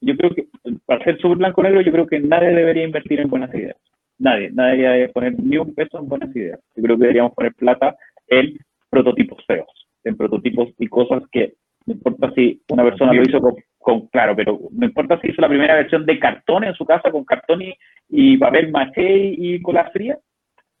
[0.00, 0.46] yo creo que,
[0.86, 3.76] para ser súper blanco-negro, yo creo que nadie debería invertir en buenas ideas.
[4.18, 6.60] Nadie, nadie debería poner ni un peso en buenas ideas.
[6.76, 7.96] Yo creo que deberíamos poner plata
[8.28, 8.56] en
[8.88, 11.54] prototipos feos, en prototipos y cosas que
[11.86, 13.40] no importa si una persona lo hizo
[13.78, 17.10] con, claro, pero no importa si hizo la primera versión de cartón en su casa
[17.10, 17.62] con cartón
[18.08, 20.18] y, papel maché y cola fría,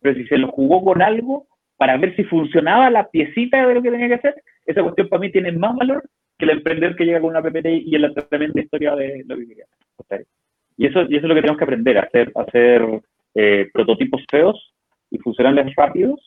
[0.00, 1.46] pero si se lo jugó con algo
[1.80, 5.20] para ver si funcionaba la piecita de lo que tenía que hacer, esa cuestión para
[5.20, 6.04] mí tiene más valor
[6.36, 9.48] que el emprendedor que llega con una PPT y la tremenda historia de lo que
[9.48, 9.64] quería.
[10.76, 13.00] Y eso, y eso es lo que tenemos que aprender, hacer, hacer
[13.34, 14.74] eh, prototipos feos
[15.10, 16.20] y funcionales rápidos,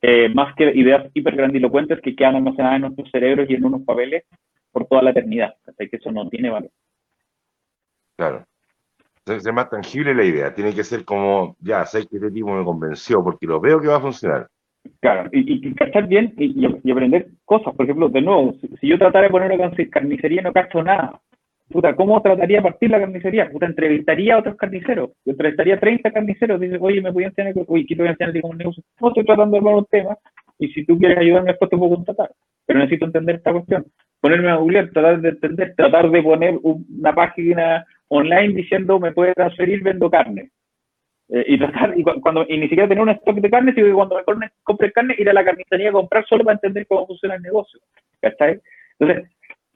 [0.00, 3.82] eh, más que ideas hiper grandilocuentes que quedan almacenadas en nuestros cerebros y en unos
[3.82, 4.22] papeles
[4.70, 5.56] por toda la eternidad.
[5.66, 6.70] Así que eso no tiene valor.
[8.16, 8.46] Claro.
[9.26, 10.54] Es más tangible la idea.
[10.54, 13.88] Tiene que ser como, ya, sé que este tipo me convenció porque lo veo que
[13.88, 14.48] va a funcionar.
[15.00, 17.74] Claro, y, y cachar bien y, aprender cosas.
[17.74, 21.20] Por ejemplo, de nuevo, si, yo tratara de poner una carnicería y no cacho nada,
[21.68, 23.50] puta, ¿cómo trataría de partir la carnicería?
[23.50, 25.10] Puta, entrevistaría a otros carniceros.
[25.24, 26.60] Yo entrevistaría a 30 carniceros.
[26.60, 27.54] Dice, oye, ¿me voy a enseñar?
[27.66, 28.82] Oye, ¿qué te voy enseñar un negocio?
[29.00, 30.16] No estoy tratando de armar un tema
[30.58, 32.30] y si tú quieres ayudarme, después te puedo contratar.
[32.66, 33.86] Pero necesito entender esta cuestión.
[34.20, 39.34] Ponerme a googlear, tratar de entender, tratar de poner una página online diciendo, me puede
[39.34, 40.50] transferir, vendo carne
[41.28, 43.92] eh, y tratar, y cuando y ni siquiera tener un stock de carne, sino que
[43.92, 47.36] cuando me compre carne, ir a la carnicería a comprar solo para entender cómo funciona
[47.36, 47.80] el negocio.
[48.20, 48.60] ¿Cachai?
[48.98, 49.30] Entonces,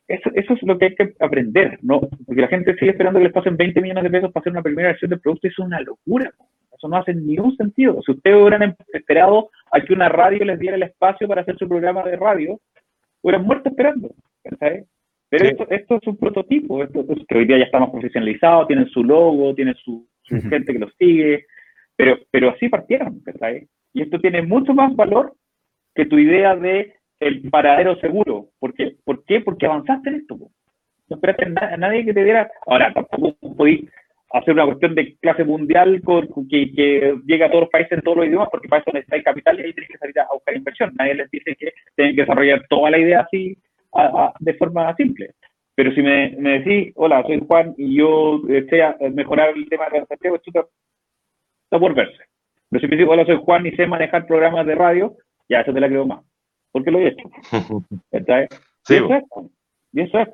[0.08, 2.00] eso, eso es lo que hay que aprender, ¿no?
[2.00, 4.62] Porque la gente sigue esperando que les pasen 20 millones de pesos para hacer una
[4.62, 6.32] primera versión del producto, eso es una locura.
[6.78, 8.00] Eso no hace ningún sentido.
[8.02, 11.56] Si ustedes hubieran em, esperado a que una radio les diera el espacio para hacer
[11.58, 12.60] su programa de radio,
[13.22, 14.10] hubieran muerto esperando.
[14.44, 14.84] ¿cachai?
[15.28, 18.88] Pero esto, esto es un prototipo, esto, que hoy día ya está más profesionalizado, tienen
[18.88, 21.46] su logo, tienen su, gente que los sigue,
[21.96, 23.54] pero, pero así partieron, ¿verdad?
[23.92, 25.34] Y esto tiene mucho más valor
[25.94, 28.48] que tu idea de el paradero seguro.
[28.58, 28.96] ¿Por qué?
[29.04, 29.40] ¿Por qué?
[29.40, 30.36] Porque avanzaste en esto.
[30.36, 32.50] No esperaste a nadie que te diera.
[32.66, 33.90] Ahora, tampoco podéis
[34.30, 38.02] hacer una cuestión de clase mundial con, que, que llegue a todos los países en
[38.02, 40.56] todos los idiomas, porque para eso necesitáis capital y ahí tienes que salir a buscar
[40.56, 40.92] inversión.
[40.98, 43.56] Nadie les dice que tienen que desarrollar toda la idea así
[44.40, 45.30] de forma simple.
[45.78, 49.98] Pero si me, me, decís, hola, soy Juan y yo deseo mejorar el tema de
[50.00, 52.18] la está por verse.
[52.68, 55.14] Pero si me decís, hola, soy Juan y sé manejar programas de radio,
[55.48, 56.24] ya eso te la creo más.
[56.72, 57.30] porque lo he hecho.
[58.82, 59.24] Sí, y eso es,
[59.92, 60.28] y eso es,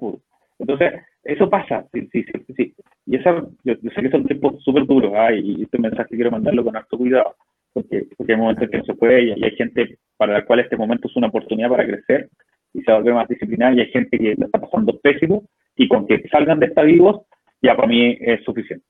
[0.61, 0.93] entonces,
[1.25, 2.25] eso pasa, sí, sí,
[2.57, 2.75] sí,
[3.05, 5.31] Y esa, yo, sé que son tiempos súper duros, ¿ah?
[5.31, 7.35] y, este mensaje quiero mandarlo con harto cuidado,
[7.75, 10.77] porque, porque hay momentos que no se puede, y, hay gente para la cual este
[10.77, 12.31] momento es una oportunidad para crecer
[12.75, 15.45] y se vuelve más disciplinada, y hay gente que está pasando pésimo,
[15.77, 17.23] y con que salgan de esta vivos,
[17.63, 18.85] ya para mí es suficiente.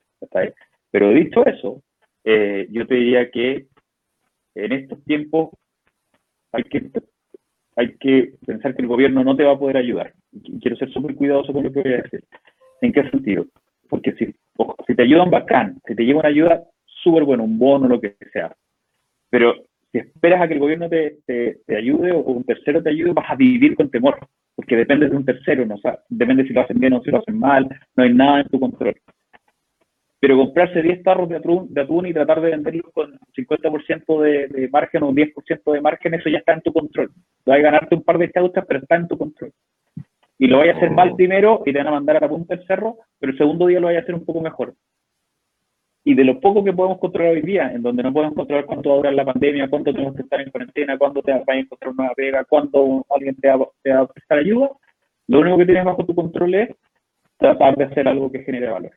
[0.91, 1.81] Pero dicho eso,
[2.23, 3.67] eh, yo te diría que
[4.55, 5.49] en estos tiempos
[6.51, 6.89] hay que,
[7.75, 10.13] hay que pensar que el gobierno no te va a poder ayudar.
[10.61, 12.23] Quiero ser súper cuidadoso con lo que voy a decir.
[12.81, 13.45] ¿En qué sentido?
[13.89, 14.33] Porque si,
[14.87, 18.15] si te ayudan bacán, si te llega una ayuda súper buena, un bono, lo que
[18.33, 18.55] sea,
[19.29, 19.53] pero
[19.95, 23.29] si esperas a que el gobierno te, te, ayude o un tercero te ayude, vas
[23.31, 24.17] a vivir con temor,
[24.53, 25.75] porque depende de un tercero, ¿no?
[26.09, 28.59] depende si lo hacen bien o si lo hacen mal, no hay nada en tu
[28.59, 28.93] control.
[30.19, 34.47] Pero comprarse 10 tarros de atún, de atún y tratar de venderlos con 50% de,
[34.49, 37.11] de, margen o un 10% de margen, eso ya está en tu control.
[37.45, 39.53] Vas a ganarte un par de chautas, pero está en tu control.
[40.37, 41.15] Y lo vaya a hacer mal oh.
[41.15, 43.79] primero y te van a mandar a la punta del cerro, pero el segundo día
[43.79, 44.73] lo vaya a hacer un poco mejor.
[46.07, 48.89] Y de lo poco que podemos controlar hoy día, en donde no podemos controlar cuánto
[48.89, 51.55] va a durar la pandemia, cuánto tenemos que estar en cuarentena, cuándo te vas a
[51.55, 54.69] encontrar una pega, cuándo alguien te va, te va a prestar ayuda,
[55.27, 56.69] lo único que tienes bajo tu control es
[57.37, 58.91] tratar de hacer algo que genere valor.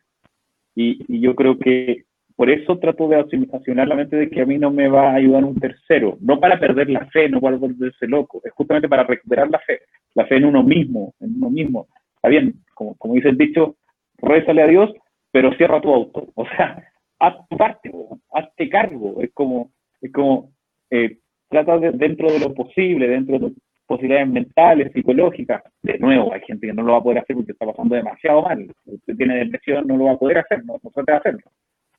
[0.75, 2.05] Y, yo creo que
[2.37, 5.15] por eso trato de accionar la mente de que a mí no me va a
[5.15, 9.05] ayudar un tercero, no para perder la fe, no para volverse loco, es justamente para
[9.05, 9.81] recuperar la fe,
[10.15, 11.89] la fe en uno mismo, en uno mismo.
[12.17, 13.77] Está bien, como, como dice el dicho,
[14.19, 14.93] rézale a Dios,
[15.33, 16.29] pero cierra tu auto.
[16.35, 16.88] O sea,
[17.19, 17.91] haz tu parte,
[18.33, 19.21] hazte cargo.
[19.23, 20.51] Es como, es como
[20.91, 23.53] eh, trata dentro de lo posible, dentro de
[23.87, 25.63] posibilidades mentales, psicológicas.
[25.83, 28.43] De nuevo, hay gente que no lo va a poder hacer porque está pasando demasiado
[28.43, 28.71] mal.
[28.85, 31.51] Usted tiene depresión, no lo va a poder hacer, no, no trate de hacerlo.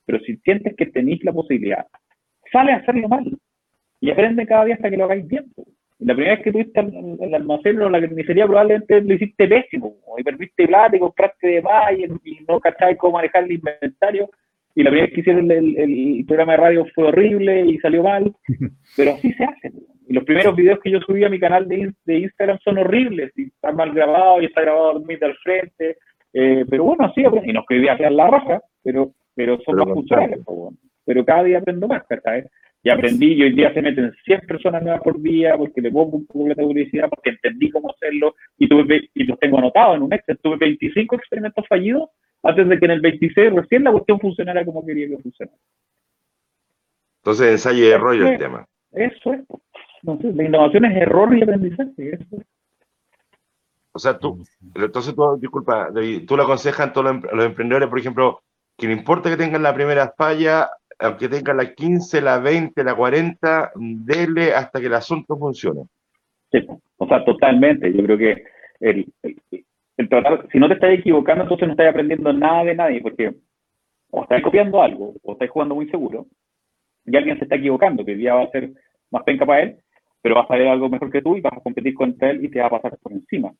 [0.05, 1.85] Pero si sientes que tenéis la posibilidad,
[2.51, 3.25] sale a hacerlo mal
[4.01, 5.45] y aprende cada día hasta que lo hagáis bien.
[5.99, 10.23] La primera vez que tuviste el, almacén o la carnicería probablemente lo hiciste pésimo, y
[10.23, 14.29] perdiste plata y compraste de más y, no cacháis cómo manejar el inventario.
[14.79, 18.01] Y la primera vez que hicieron el, el, programa de radio fue horrible y salió
[18.01, 18.33] mal,
[18.95, 19.73] pero así se hace.
[20.07, 23.33] Y los primeros videos que yo subí a mi canal de, de Instagram son horribles,
[23.35, 25.97] y están mal grabados y está grabado dormir al frente.
[26.31, 30.39] Eh, pero bueno, sí, y no escribí a la raja, pero, pero son más culturales.
[31.03, 32.45] Pero cada día aprendo más, ¿verdad?
[32.81, 36.17] Y aprendí, y hoy día se meten 100 personas nuevas por día, porque le pongo
[36.17, 40.03] un poco de publicidad, porque entendí cómo hacerlo, y, tuve, y los tengo anotados en
[40.03, 40.39] un Excel.
[40.41, 42.09] Tuve 25 experimentos fallidos
[42.41, 45.57] antes de que en el 26 recién la cuestión funcionara como quería que funcionara.
[47.17, 48.65] Entonces, ensayo y error el tema.
[48.93, 49.41] Eso es.
[50.01, 52.17] Entonces, la innovación es error y aprendizaje.
[53.91, 54.41] O sea, tú,
[54.75, 55.89] entonces tú, disculpa,
[56.25, 58.41] tú le aconsejas a todos los emprendedores, por ejemplo,
[58.77, 60.69] que no importa que tengan la primera falla,
[60.99, 65.83] aunque tengan la 15, la 20, la 40, dele hasta que el asunto funcione.
[66.97, 67.91] O sea, totalmente.
[67.93, 68.43] Yo creo que
[68.81, 69.11] el,
[69.97, 73.33] el, tratar, si no te estás equivocando, entonces no estás aprendiendo nada de nadie, porque
[74.11, 76.25] o estás copiando algo, o estás jugando muy seguro,
[77.05, 78.71] y alguien se está equivocando, que día va a ser
[79.11, 79.77] más penca para él,
[80.21, 82.49] pero vas a ver algo mejor que tú y vas a competir contra él y
[82.49, 83.51] te va a pasar por encima.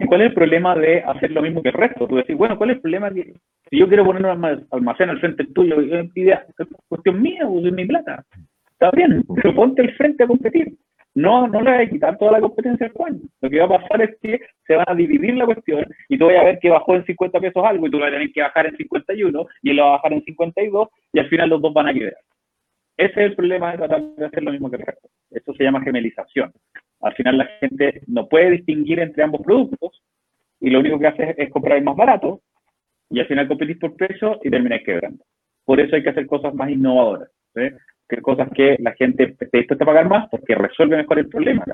[0.00, 2.08] ¿Y cuál es el problema de hacer lo mismo que el resto?
[2.08, 3.10] Tú decís, bueno, ¿cuál es el problema?
[3.10, 3.34] Que,
[3.68, 7.60] si yo quiero poner un almacén al frente tuyo, es idea, es cuestión mía, o
[7.60, 8.24] de mi plata.
[8.72, 10.74] Está bien, pero ponte al frente a competir.
[11.14, 13.20] No, no le vas a quitar toda la competencia al Juan.
[13.42, 16.26] Lo que va a pasar es que se van a dividir la cuestión y tú
[16.26, 18.32] vas a ver que bajó en 50 pesos algo y tú lo vas a tener
[18.32, 21.50] que bajar en 51 y él lo va a bajar en 52 y al final
[21.50, 22.14] los dos van a quedar.
[23.00, 25.08] Ese es el problema de tratar de hacer lo mismo que el resto.
[25.30, 26.52] Eso se llama gemelización.
[27.00, 30.02] Al final la gente no puede distinguir entre ambos productos
[30.60, 32.42] y lo único que hace es, comprar el más barato
[33.08, 35.24] y al final competís por precio y termináis quebrando.
[35.64, 37.30] Por eso hay que hacer cosas más innovadoras.
[37.54, 41.64] Que cosas que la gente esté dispuesta a pagar más porque resuelve mejor el problema.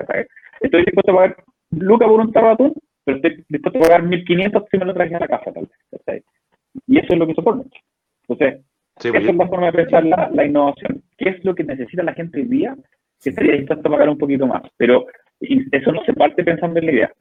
[0.60, 1.36] Estoy dispuesto a pagar
[1.72, 2.72] lucas por un tarro
[3.04, 5.52] pero estoy dispuesto a pagar 1.500 si me lo traes a la casa.
[5.52, 5.68] Tal
[6.06, 6.24] vez,
[6.86, 7.64] y eso es lo que supone.
[8.28, 8.64] Entonces,
[8.98, 11.02] esa pues es la forma de pensar la, innovación.
[11.18, 12.76] ¿Qué es lo que necesita la gente hoy día?
[13.22, 14.62] Que estaría dispuesto a pagar un poquito más.
[14.76, 15.06] Pero
[15.40, 17.12] eso no se parte pensando en la idea.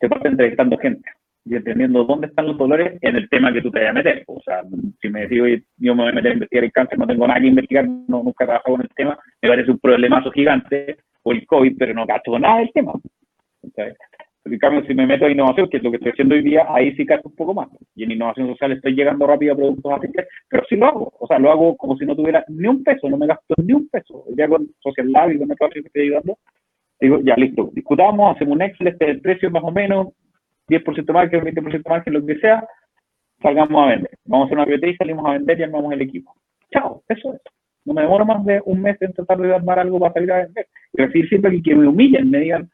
[0.00, 1.08] Se parte entrevistando gente
[1.44, 4.24] y entendiendo dónde están los dolores en el tema que tú te vayas a meter.
[4.26, 4.62] O sea,
[5.00, 7.40] si me decís, yo me voy a meter a investigar el cáncer, no tengo nada
[7.40, 11.32] que investigar, no, nunca he trabajado con el tema, me parece un problemazo gigante, o
[11.32, 12.92] el COVID, pero no cacho nada del tema.
[14.44, 16.66] En cambio, si me meto a innovación, que es lo que estoy haciendo hoy día,
[16.68, 17.68] ahí sí cacho un poco más.
[17.94, 20.08] Y en innovación social estoy llegando rápido a productos así
[20.48, 21.12] pero sí lo hago.
[21.20, 23.72] O sea, lo hago como si no tuviera ni un peso, no me gasto ni
[23.72, 24.24] un peso.
[24.30, 26.38] Día con Social Lab y con otro que estoy ayudando,
[27.00, 30.08] digo, ya listo, discutamos, hacemos un Excel, este es el precio más o menos,
[30.68, 32.66] 10% más que 20% más que lo que sea,
[33.40, 34.10] salgamos a vender.
[34.24, 36.34] Vamos a hacer una PT y salimos a vender y armamos el equipo.
[36.72, 37.40] Chao, eso es.
[37.84, 40.44] No me demoro más de un mes en tratar de armar algo para salir a
[40.44, 40.66] vender.
[40.92, 42.70] Y recibir siempre que me humillen, me digan,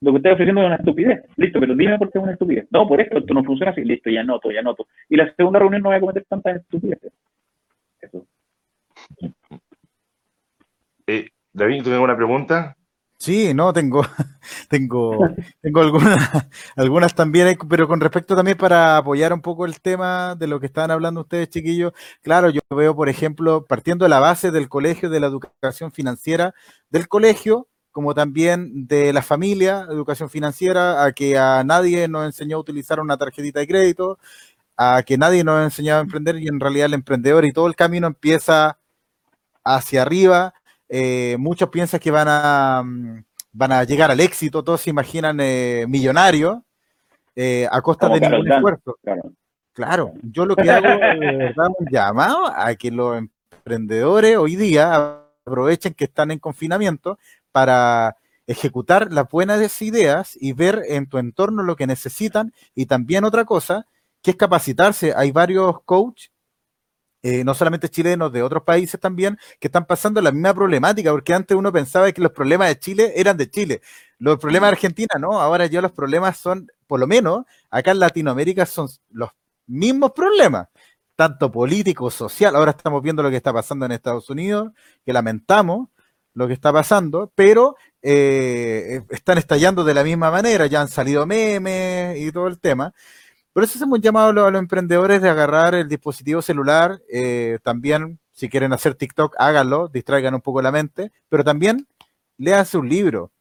[0.00, 1.24] lo que estoy ofreciendo es una estupidez.
[1.36, 2.66] Listo, pero dime por qué es una estupidez.
[2.70, 3.82] No, por esto, esto no funciona así.
[3.82, 4.86] Listo, ya noto, ya noto.
[5.08, 7.12] Y la segunda reunión no voy a cometer tantas estupideces.
[8.00, 8.26] Eso.
[11.06, 12.76] Eh, David, ¿tú tienes una pregunta?
[13.20, 14.02] Sí, no, tengo,
[14.68, 15.18] tengo,
[15.60, 16.46] tengo algunas,
[16.76, 20.66] algunas también, pero con respecto también para apoyar un poco el tema de lo que
[20.66, 21.92] estaban hablando ustedes, chiquillos.
[22.22, 26.54] Claro, yo veo, por ejemplo, partiendo de la base del colegio, de la educación financiera
[26.90, 32.56] del colegio, como también de la familia, educación financiera, a que a nadie nos enseñó
[32.56, 34.18] a utilizar una tarjetita de crédito,
[34.76, 37.76] a que nadie nos enseñado a emprender y en realidad el emprendedor y todo el
[37.76, 38.78] camino empieza
[39.64, 40.54] hacia arriba
[40.88, 45.38] eh, muchos piensan que van a, mm, van a llegar al éxito, todos se imaginan
[45.40, 46.58] eh, millonarios
[47.36, 48.96] eh, a costa de ningún esfuerzo.
[49.72, 50.14] Claro.
[50.22, 56.04] yo lo que hago es un llamado a que los emprendedores hoy día aprovechen que
[56.04, 57.16] están en confinamiento
[57.52, 63.24] para ejecutar las buenas ideas y ver en tu entorno lo que necesitan y también
[63.24, 63.86] otra cosa,
[64.22, 65.12] que es capacitarse.
[65.14, 66.30] Hay varios coaches
[67.22, 71.34] eh, no solamente chilenos, de otros países también, que están pasando la misma problemática, porque
[71.34, 73.80] antes uno pensaba que los problemas de Chile eran de Chile.
[74.18, 77.98] Los problemas de Argentina, no, ahora ya los problemas son, por lo menos, acá en
[77.98, 79.30] Latinoamérica son los
[79.66, 80.68] mismos problemas,
[81.16, 84.72] tanto político, social, ahora estamos viendo lo que está pasando en Estados Unidos,
[85.04, 85.88] que lamentamos
[86.34, 91.26] lo que está pasando, pero eh, están estallando de la misma manera, ya han salido
[91.26, 92.94] memes y todo el tema.
[93.52, 97.00] Por eso hemos llamado a los, emprendedores de agarrar el dispositivo celular.
[97.12, 101.86] Eh, también, si quieren hacer TikTok, háganlo, distraigan un poco la mente, pero también
[102.36, 103.32] léanse un libro.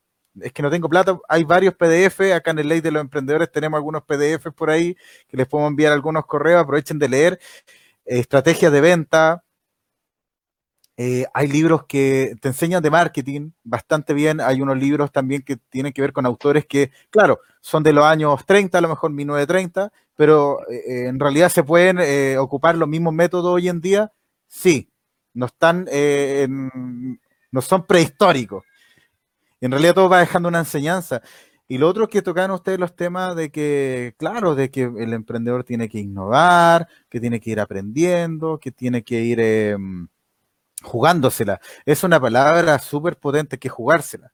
[0.41, 3.51] Es que no tengo plata, hay varios PDF, acá en el Ley de los Emprendedores
[3.51, 4.95] tenemos algunos PDF por ahí
[5.27, 7.39] que les puedo enviar algunos correos, aprovechen de leer.
[8.05, 9.43] estrategias de venta,
[10.97, 14.41] eh, hay libros que te enseñan de marketing bastante bien.
[14.41, 18.03] Hay unos libros también que tienen que ver con autores que, claro, son de los
[18.03, 22.89] años 30, a lo mejor 1930, pero eh, en realidad se pueden eh, ocupar los
[22.89, 24.11] mismos métodos hoy en día.
[24.47, 24.89] Sí,
[25.33, 25.87] no están,
[27.51, 28.63] no son prehistóricos.
[29.61, 31.21] En realidad todo va dejando una enseñanza.
[31.67, 35.13] Y lo otro es que tocan ustedes los temas de que, claro, de que el
[35.13, 40.07] emprendedor tiene que innovar, que tiene que ir aprendiendo, que tiene que ir em,
[40.83, 41.59] jugándosela.
[41.85, 44.31] Es una palabra súper potente que jugársela.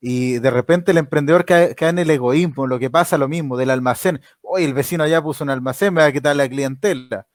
[0.00, 3.70] Y de repente el emprendedor cae, en el egoísmo, lo que pasa lo mismo, del
[3.70, 4.20] almacén.
[4.40, 7.26] Oye, el vecino allá puso un almacén, me va a quitar la clientela.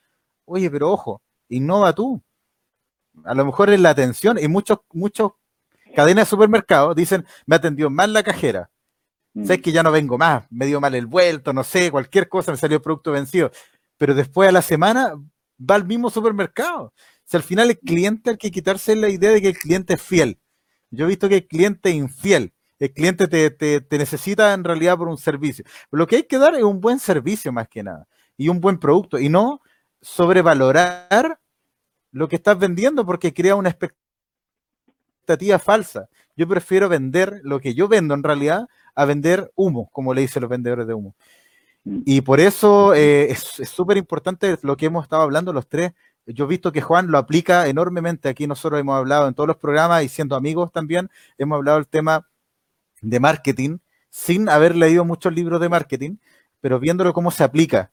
[0.45, 2.21] Oye, pero ojo, innova tú.
[3.23, 5.31] A lo mejor es la atención y muchos, muchos
[5.95, 8.69] cadenas de supermercados dicen, me atendió mal la cajera.
[9.33, 9.45] Mm.
[9.45, 12.51] Sé que ya no vengo más, me dio mal el vuelto, no sé, cualquier cosa,
[12.51, 13.49] me salió producto vencido.
[13.97, 15.13] Pero después a la semana
[15.57, 16.93] va al mismo supermercado.
[17.27, 20.01] Si al final el cliente hay que quitarse la idea de que el cliente es
[20.01, 20.39] fiel.
[20.89, 22.53] Yo he visto que el cliente es infiel.
[22.79, 25.65] El cliente te, necesita en realidad por un servicio.
[25.91, 28.07] lo que hay que dar es un buen servicio más que nada.
[28.37, 29.19] Y un buen producto.
[29.19, 29.61] Y no
[30.01, 31.37] sobrevalorar
[32.11, 36.07] lo que estás vendiendo porque crea una expectativa falsa.
[36.37, 40.41] Yo prefiero vender lo que yo vendo en realidad a vender humo, como le dicen
[40.41, 41.13] los vendedores de humo.
[41.83, 45.91] Y por eso eh, es súper importante lo que hemos estado hablando los tres,
[46.27, 48.29] yo he visto que Juan lo aplica enormemente.
[48.29, 51.87] Aquí nosotros hemos hablado en todos los programas y siendo amigos también, hemos hablado del
[51.87, 52.27] tema
[53.01, 53.77] de marketing
[54.09, 56.17] sin haber leído muchos libros de marketing,
[56.59, 57.91] pero viéndolo cómo se aplica.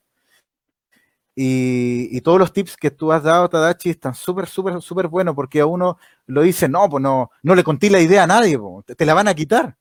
[1.37, 5.61] Y, todos los tips que tú has dado, Tadachi, están súper, súper, súper buenos porque
[5.61, 8.59] a uno lo dice, no, pues no, no le conté la idea a nadie,
[8.97, 9.77] te, la van a quitar.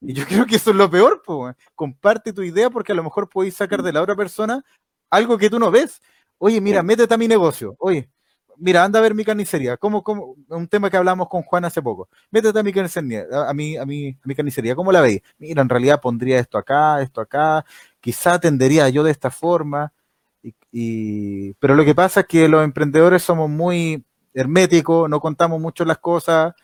[0.00, 1.54] Y yo creo que eso es lo peor, pues.
[1.74, 4.64] comparte tu idea porque a lo mejor podéis sacar de la otra persona
[5.10, 6.00] algo que tú no ves.
[6.44, 7.76] Oye, mira, métete a mi negocio.
[7.78, 8.08] Oye,
[8.56, 9.76] mira, anda a ver mi carnicería.
[9.76, 10.34] ¿Cómo, cómo?
[10.48, 12.08] Un tema que hablamos con Juan hace poco.
[12.32, 14.74] Métete a mi carnicería, a mi, a mi, mi carnicería.
[14.74, 15.22] ¿Cómo la veis?
[15.38, 17.64] Mira, en realidad pondría esto acá, esto acá.
[18.00, 19.92] Quizá atendería yo de esta forma.
[20.72, 25.84] Y, pero lo que pasa es que los emprendedores somos muy herméticos, no contamos mucho
[25.84, 26.54] las cosas.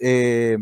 [0.00, 0.58] Eh,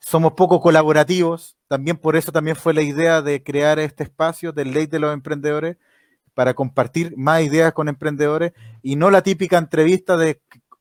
[0.00, 1.54] somos poco colaborativos.
[1.68, 5.12] También por eso también fue la idea de crear este espacio del ley de los
[5.12, 5.76] emprendedores
[6.34, 8.52] para compartir más ideas con emprendedores
[8.82, 10.40] y no la típica entrevista de,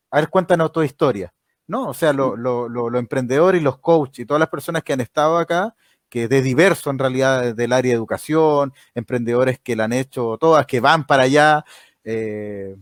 [0.09, 1.33] a ver, cuéntanos tu historia.
[1.67, 5.37] No, o sea, los emprendedores y los coaches y todas las personas que han estado
[5.37, 5.75] acá,
[6.09, 10.65] que de diverso en realidad del área de educación, emprendedores que la han hecho todas,
[10.65, 11.63] que van para allá.
[12.03, 12.75] Eh,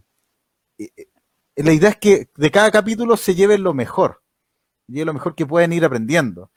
[1.56, 4.24] la idea es que de cada capítulo se lleven lo mejor,
[4.88, 6.50] y lo mejor que pueden ir aprendiendo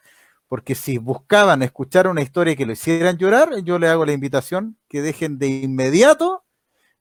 [0.52, 4.76] porque si buscaban escuchar una historia que lo hicieran llorar, yo le hago la invitación
[4.86, 6.44] que dejen de inmediato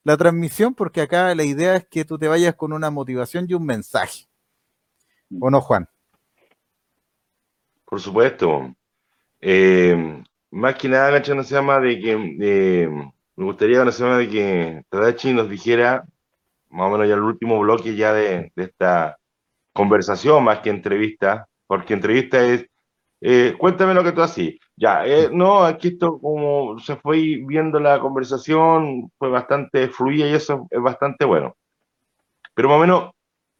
[0.05, 3.53] la transmisión porque acá la idea es que tú te vayas con una motivación y
[3.53, 4.29] un mensaje.
[5.37, 5.89] ¿O no, Juan?
[7.83, 8.73] Por supuesto.
[9.41, 12.15] Eh, más que nada, no se llama de que
[13.35, 16.05] me gustaría no se llama de que Tadachi nos dijera,
[16.69, 19.17] más o menos ya el último bloque ya de esta
[19.73, 22.70] conversación, más que entrevista, porque entrevista es,
[23.21, 24.55] eh, cuéntame lo que tú haces.
[24.75, 30.33] Ya, eh, no, aquí esto como se fue viendo la conversación, fue bastante fluida y
[30.33, 31.55] eso es bastante bueno.
[32.55, 33.11] Pero más o menos,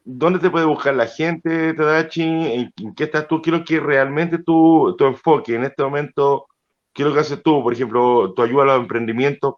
[0.03, 2.23] ¿dónde te puede buscar la gente, Tadachi?
[2.23, 3.41] ¿En, qué estás tú?
[3.41, 6.47] Quiero que realmente tu, tu enfoque en este momento,
[6.93, 7.61] ¿qué es lo que haces tú?
[7.63, 9.55] Por ejemplo, tu ayuda a los emprendimientos,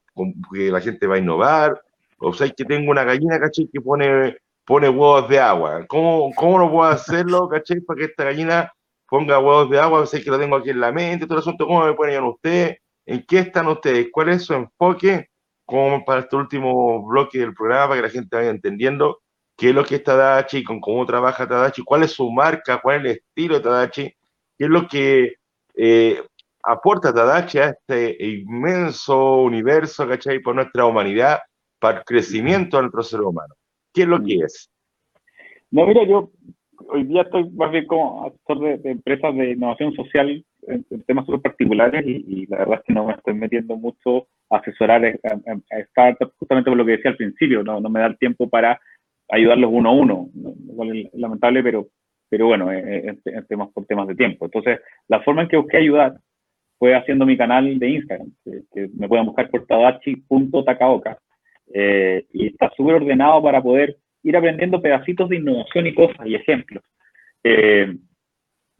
[0.53, 1.81] que la gente va a innovar,
[2.17, 3.69] o sea, que tengo una gallina, ¿cachai?
[3.71, 5.85] Que pone, pone huevos de agua.
[5.87, 7.79] ¿Cómo, cómo no puedo hacerlo, ¿cachai?
[7.81, 8.71] Para que esta gallina
[9.13, 11.67] ponga huevos de agua, sé que lo tengo aquí en la mente, todo el asunto,
[11.67, 12.79] ¿cómo me ponen ustedes?
[13.05, 14.07] ¿En qué están ustedes?
[14.11, 15.27] ¿Cuál es su enfoque?
[15.65, 19.21] Como para este último bloque del programa, para que la gente vaya entendiendo
[19.55, 22.95] qué es lo que es Tadachi, con cómo trabaja Tadachi, cuál es su marca, cuál
[22.95, 24.03] es el estilo de Tadachi,
[24.57, 25.35] qué es lo que
[25.75, 26.23] eh,
[26.63, 30.39] aporta Tadachi a este inmenso universo, ¿cachai?
[30.39, 31.39] Por nuestra humanidad,
[31.77, 33.53] para el crecimiento de nuestro ser humano.
[33.93, 34.71] ¿Qué es lo que es?
[35.69, 36.31] No, mira, yo
[36.89, 41.41] hoy día estoy más bien como asesor de, empresas de innovación social en, temas súper
[41.41, 46.33] particulares y, la verdad es que no me estoy metiendo mucho a asesorar a, startups
[46.37, 48.79] justamente por lo que decía al principio, no, no me da el tiempo para
[49.29, 50.29] ayudarlos uno a uno,
[50.93, 51.87] es lamentable, pero,
[52.29, 54.45] pero bueno, en, temas, por temas de tiempo.
[54.45, 56.17] Entonces, la forma en que busqué ayudar
[56.77, 61.17] fue haciendo mi canal de Instagram, que, me pueden buscar por tadachi.takaoka,
[61.73, 66.35] eh, y está súper ordenado para poder ir aprendiendo pedacitos de innovación y cosas y
[66.35, 66.83] ejemplos.
[67.43, 67.95] Eh,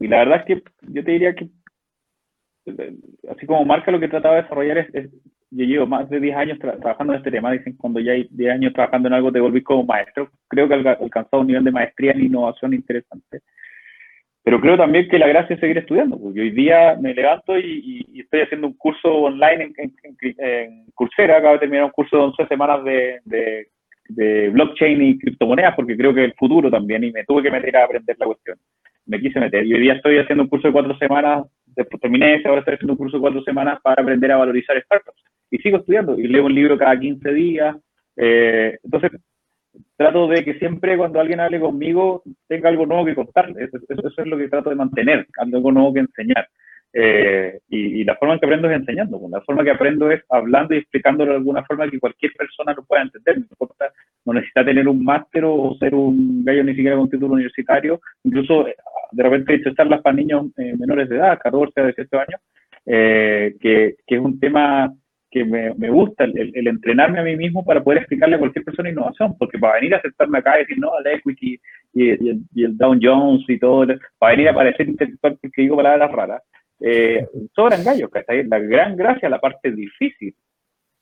[0.00, 1.48] y la verdad es que yo te diría que,
[3.30, 5.10] así como marca lo que trataba de desarrollar es,
[5.50, 8.54] yo llevo más de 10 años trabajando en este tema, dicen cuando ya hay 10
[8.54, 10.30] años trabajando en algo te volvís como maestro.
[10.48, 13.40] Creo que he alcanzado un nivel de maestría en innovación interesante.
[14.42, 18.04] Pero creo también que la gracia es seguir estudiando, porque hoy día me levanto y,
[18.20, 19.94] estoy haciendo un curso online en,
[20.38, 23.68] en, Coursera, acabo de terminar un curso de 11 semanas de
[24.08, 27.84] blockchain y criptomonedas porque creo que el futuro también y me tuve que meter a
[27.84, 28.58] aprender la cuestión.
[29.06, 32.36] Me quise meter y hoy día estoy haciendo un curso de cuatro semanas, después terminé
[32.36, 35.22] ese, ahora estoy haciendo un curso de cuatro semanas para aprender a valorizar startups.
[35.50, 37.76] Y sigo estudiando y leo un libro cada 15 días.
[38.16, 39.12] Eh, entonces,
[39.96, 43.64] trato de que siempre cuando alguien hable conmigo tenga algo nuevo que contarle.
[43.64, 43.78] Eso
[44.16, 46.48] es lo que trato de mantener, algo nuevo que enseñar.
[46.96, 49.18] Eh, y, la forma en que aprendo es enseñando.
[49.18, 49.32] Pues.
[49.32, 52.84] La forma que aprendo es hablando y explicándolo de alguna forma que cualquier persona lo
[52.84, 53.38] pueda entender.
[54.24, 58.00] No, necesita tener un máster o ser un gallo ni siquiera con título universitario.
[58.22, 58.66] Incluso
[59.10, 62.40] de repente he hecho charlas para niños eh, menores de edad, 14 a 18 años,
[62.86, 64.92] eh, que, que, es un tema
[65.30, 68.90] que me, me gusta, el, entrenarme a mí mismo para poder explicarle a cualquier persona
[68.90, 71.58] innovación, porque para venir a sentarme acá y decir, no, el equity
[71.92, 73.86] y el Dow Jones y todo,
[74.18, 76.42] para venir a parecer intelectual porque digo palabras raras,
[76.80, 78.10] eh, sobran gallos,
[78.46, 80.34] La gran gracia, la parte difícil,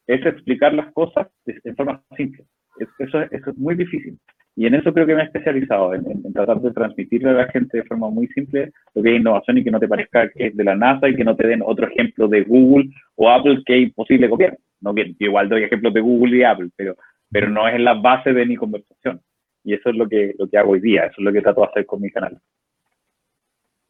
[0.06, 2.44] es explicar las cosas de, forma simple.
[2.78, 4.18] Eso, eso, es muy difícil.
[4.54, 7.78] Y en eso creo que me he especializado, en, tratar de transmitirle a la gente
[7.78, 10.56] de forma muy simple lo que es innovación y que no te parezca que es
[10.56, 13.76] de la NASA y que no te den otro ejemplo de Google o Apple que
[13.76, 14.58] es imposible copiar.
[14.80, 16.96] No bien, igual doy ejemplos de Google y Apple, pero,
[17.30, 19.20] pero no es la base de mi conversación.
[19.64, 21.60] Y eso es lo que, lo que hago hoy día, eso es lo que trato
[21.62, 22.38] de hacer con mi canal.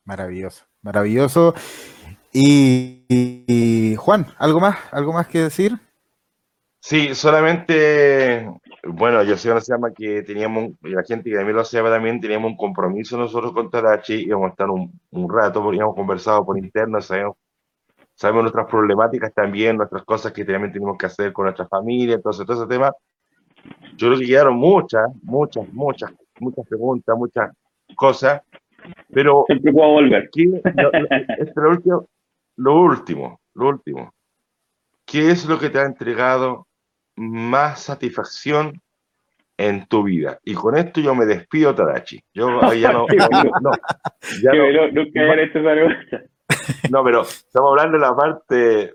[0.04, 1.54] Maravilloso, maravilloso.
[2.32, 4.78] Y, Juan, ¿algo más?
[4.90, 5.78] ¿Algo más que decir?
[6.80, 8.48] Sí, solamente,
[8.82, 11.90] bueno, yo sé no se llama que teníamos, y la gente que también lo sabe
[11.90, 16.44] también, teníamos un compromiso nosotros con Tarachi, íbamos a estar un, rato, porque habíamos conversado
[16.44, 17.36] por interno, sabemos,
[18.14, 22.44] sabemos nuestras problemáticas también, nuestras cosas que también tenemos que hacer con nuestra familia, entonces
[22.44, 22.92] todo ese tema.
[23.96, 27.52] Yo creo que quedaron muchas, muchas, muchas, muchas preguntas, muchas
[27.94, 28.42] cosas,
[29.12, 29.44] pero...
[29.46, 30.24] Siempre puedo volver.
[30.24, 30.44] Aquí,
[31.56, 32.08] lo, último,
[32.56, 34.14] lo último, lo último.
[35.06, 36.66] ¿Qué es lo que te ha entregado
[37.16, 38.80] más satisfacción
[39.56, 40.38] en tu vida?
[40.44, 42.20] Y con esto yo me despido, Tadachi.
[42.32, 43.06] Yo ya no...
[43.06, 43.70] no,
[44.42, 44.64] ya no,
[46.90, 48.94] no, pero estamos hablando de la parte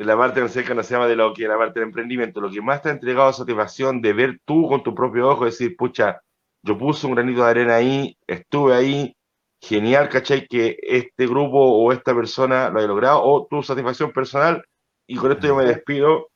[0.00, 2.50] de la parte no no se llama de lo que la parte del emprendimiento, lo
[2.50, 6.22] que más te ha entregado satisfacción de ver tú con tu propio ojo, decir, pucha,
[6.62, 9.16] yo puse un granito de arena ahí, estuve ahí,
[9.60, 10.46] genial, ¿cachai?
[10.46, 14.62] Que este grupo o esta persona lo haya logrado, o tu satisfacción personal,
[15.06, 16.28] y con esto yo me despido,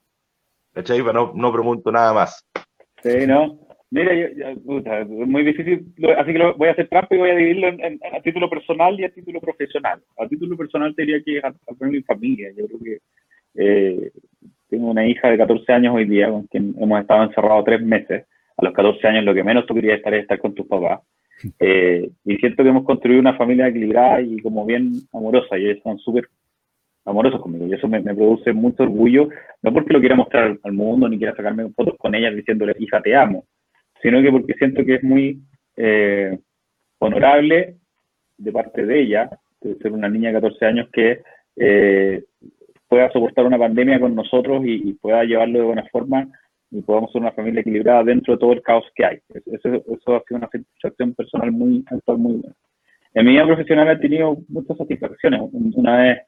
[0.72, 1.02] ¿cachai?
[1.02, 2.46] No, no pregunto nada más.
[3.02, 3.58] Sí, ¿no?
[3.90, 5.86] Mira, es muy difícil,
[6.18, 8.98] así que lo voy a hacer trampa y voy a dividirlo en, a título personal
[8.98, 10.02] y a título profesional.
[10.18, 12.98] A título personal te diría que a, a mi familia, yo creo que
[13.54, 14.10] eh,
[14.68, 18.26] tengo una hija de 14 años hoy día con quien hemos estado encerrados tres meses.
[18.64, 21.00] Los 14 años lo que menos tú querías estar es estar con tus papás.
[21.58, 25.82] Eh, y siento que hemos construido una familia equilibrada y como bien amorosa y ellos
[25.82, 26.26] son súper
[27.04, 29.28] amorosos conmigo y eso me, produce mucho orgullo,
[29.62, 33.02] no porque lo quiera mostrar al mundo ni quiera sacarme fotos con ellas diciéndole hija
[33.02, 33.44] te amo,
[34.00, 35.40] sino que porque siento que es muy
[35.76, 36.38] eh,
[36.98, 37.76] honorable
[38.38, 41.20] de parte de ella, de ser una niña de 14 años que
[41.56, 42.24] eh,
[42.88, 46.28] pueda soportar una pandemia con nosotros y, pueda llevarlo de buena forma
[46.70, 49.18] y podamos ser una familia equilibrada dentro de todo el caos que hay.
[49.28, 52.54] Eso, eso ha sido una satisfacción personal muy actual, muy buena.
[53.14, 55.40] En mi vida profesional he tenido muchas satisfacciones.
[55.52, 56.18] Una vez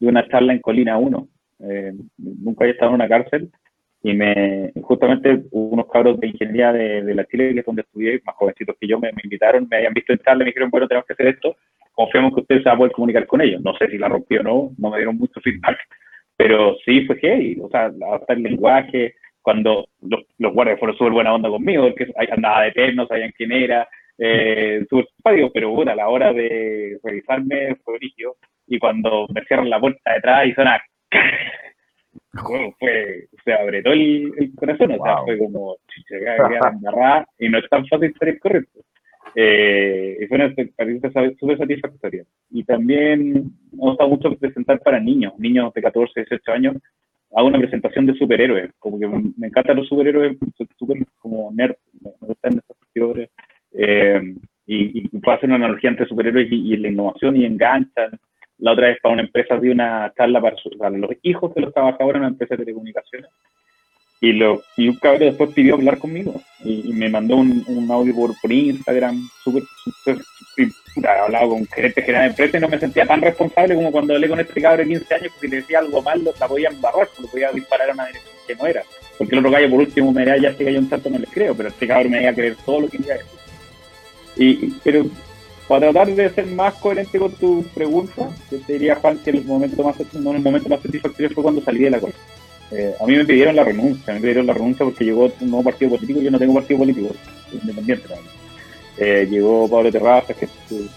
[0.00, 1.28] de una charla en Colina 1.
[1.62, 3.50] Eh, nunca había estado en una cárcel
[4.02, 8.34] y me justamente unos cabros de ingeniería de, la Chile, que es donde estudié, más
[8.36, 11.12] jovencitos que yo, me, invitaron, me habían visto en charla me dijeron, bueno, tenemos que
[11.12, 11.54] hacer esto,
[11.92, 13.60] confiamos que usted se va a poder comunicar con ellos.
[13.60, 15.76] No sé si la rompió o no, no me dieron mucho feedback,
[16.34, 19.16] pero sí fue gay, o sea, hasta el lenguaje,
[19.50, 23.50] cuando los, los guardias fueron súper buena onda conmigo, porque andaba de terno, sabían quién
[23.50, 28.30] era, eh, súper pero bueno, a la hora de revisarme fue origen
[28.68, 30.80] y cuando me cierran la puerta detrás y suena
[32.78, 35.76] fue, se abre todo el, corazón, o sea, fue como
[36.70, 38.80] embarrada y no es tan fácil ser correcto.
[39.34, 42.24] Eh, fue una experiencia súper satisfactoria.
[42.50, 46.76] Y también me gusta mucho presentar para niños, niños de 14, 18 años.
[47.34, 50.36] Hago una presentación de superhéroes, como que me, encantan los superhéroes,
[50.76, 53.30] súper como nerd, me gustan esas cuestiones.
[53.72, 54.34] Eh,
[54.66, 58.18] y, y puedo hacer una analogía entre superhéroes y, la innovación y enganchan.
[58.58, 60.56] La otra vez para una empresa di una charla para,
[60.90, 63.30] los hijos de los trabajadores en una empresa de telecomunicaciones.
[64.20, 68.14] Y, lo, y un cabrón después pidió hablar conmigo y, me mandó un, un, audio
[68.14, 69.62] por, por Instagram, súper,
[70.66, 73.92] súper, hablaba con un gerente general de empresa y no me sentía tan responsable como
[73.92, 76.48] cuando hablé con este cabrón de 15 años, porque le decía algo mal, lo, la
[76.48, 78.82] podía embarrar, lo podía disparar a una dirección que no era.
[79.18, 81.30] Porque el otro gallo, por último, me diría, ya que hay un tanto, no les
[81.30, 83.40] creo, pero este cabrón me iba a creer todo lo que iba a decir.
[84.36, 85.06] Y, pero
[85.68, 89.44] para tratar de ser más coherente con tu pregunta, yo te diría, Juan, que el
[89.44, 92.16] momento más, no, el momento más satisfactorio fue cuando salí de la corte.
[92.72, 95.64] Eh, a mí me pidieron la renuncia, me pidieron la renuncia porque llegó un nuevo
[95.64, 97.14] partido político, yo no tengo partido político,
[97.52, 98.04] independiente.
[99.02, 100.46] Eh, llegó Pablo Terrazas, que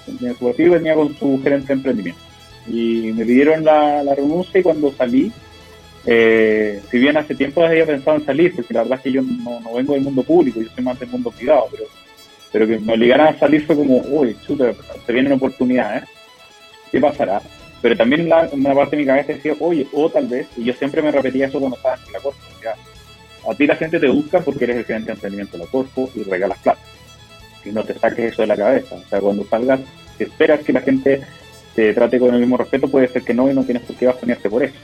[0.06, 2.20] tenía su partido venía con su gerente de emprendimiento.
[2.68, 5.32] Y me pidieron la, renuncia y cuando salí,
[6.06, 9.22] eh, si bien hace tiempo había pensado en salir, porque la verdad es que yo
[9.22, 11.86] no, vengo del mundo público, yo soy más del mundo privado, pero
[12.52, 14.72] pero que me obligaran a salir fue como, uy, chuta,
[15.04, 16.04] se vienen oportunidades,
[16.92, 17.42] ¿qué pasará?
[17.82, 21.02] Pero también una parte de mi cabeza decía, oye, o tal vez, y yo siempre
[21.02, 22.40] me repetía eso cuando estaba en la corpo,
[23.50, 26.12] a ti la gente te busca porque eres el gerente de emprendimiento de la corpo
[26.14, 26.80] y regalas plata.
[27.66, 28.96] Y no te saques eso de la cabeza.
[28.96, 29.80] O sea, cuando salgas,
[30.20, 31.22] esperas que la gente
[31.76, 34.06] te trate con el mismo respeto, puede ser que no y no tienes por qué
[34.06, 34.76] bajonearte por eso.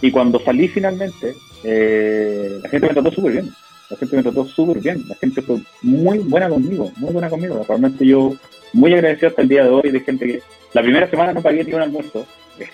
[0.00, 1.34] Y cuando salí finalmente,
[1.64, 3.50] eh, la gente me trató súper bien
[3.90, 7.64] la gente me trató súper bien, la gente fue muy buena conmigo, muy buena conmigo.
[7.66, 8.34] Realmente yo
[8.72, 10.42] muy agradecido hasta el día de hoy de gente que
[10.72, 12.26] la primera semana no pagué ni un almuerzo,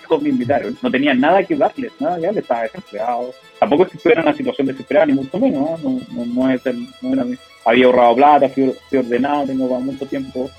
[0.07, 3.33] todos me invitaron, no tenía nada que darles, nada ya estaba desempleado.
[3.59, 6.65] Tampoco es que estuviera en una situación desesperada, ni mucho menos, no, no, no, es
[6.65, 7.25] el, no era,
[7.65, 10.49] había ahorrado plata, fui, ordenado, tengo mucho tiempo,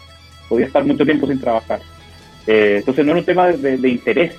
[0.49, 1.81] podía estar mucho tiempo sin trabajar.
[2.47, 4.35] Eh, entonces no era un tema de, interés,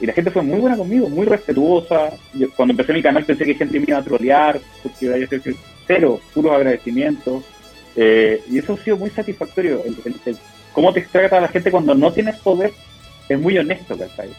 [0.00, 2.10] y la gente fue muy buena conmigo, muy respetuosa.
[2.56, 5.54] cuando empecé mi canal pensé que gente me iba a trolear, porque iba a
[5.86, 7.44] cero, puros agradecimientos.
[7.94, 9.82] Eh, y eso ha sido muy satisfactorio.
[10.72, 12.72] Cómo te trata la gente cuando no tienes poder
[13.32, 14.30] es muy honesto, ¿cachai?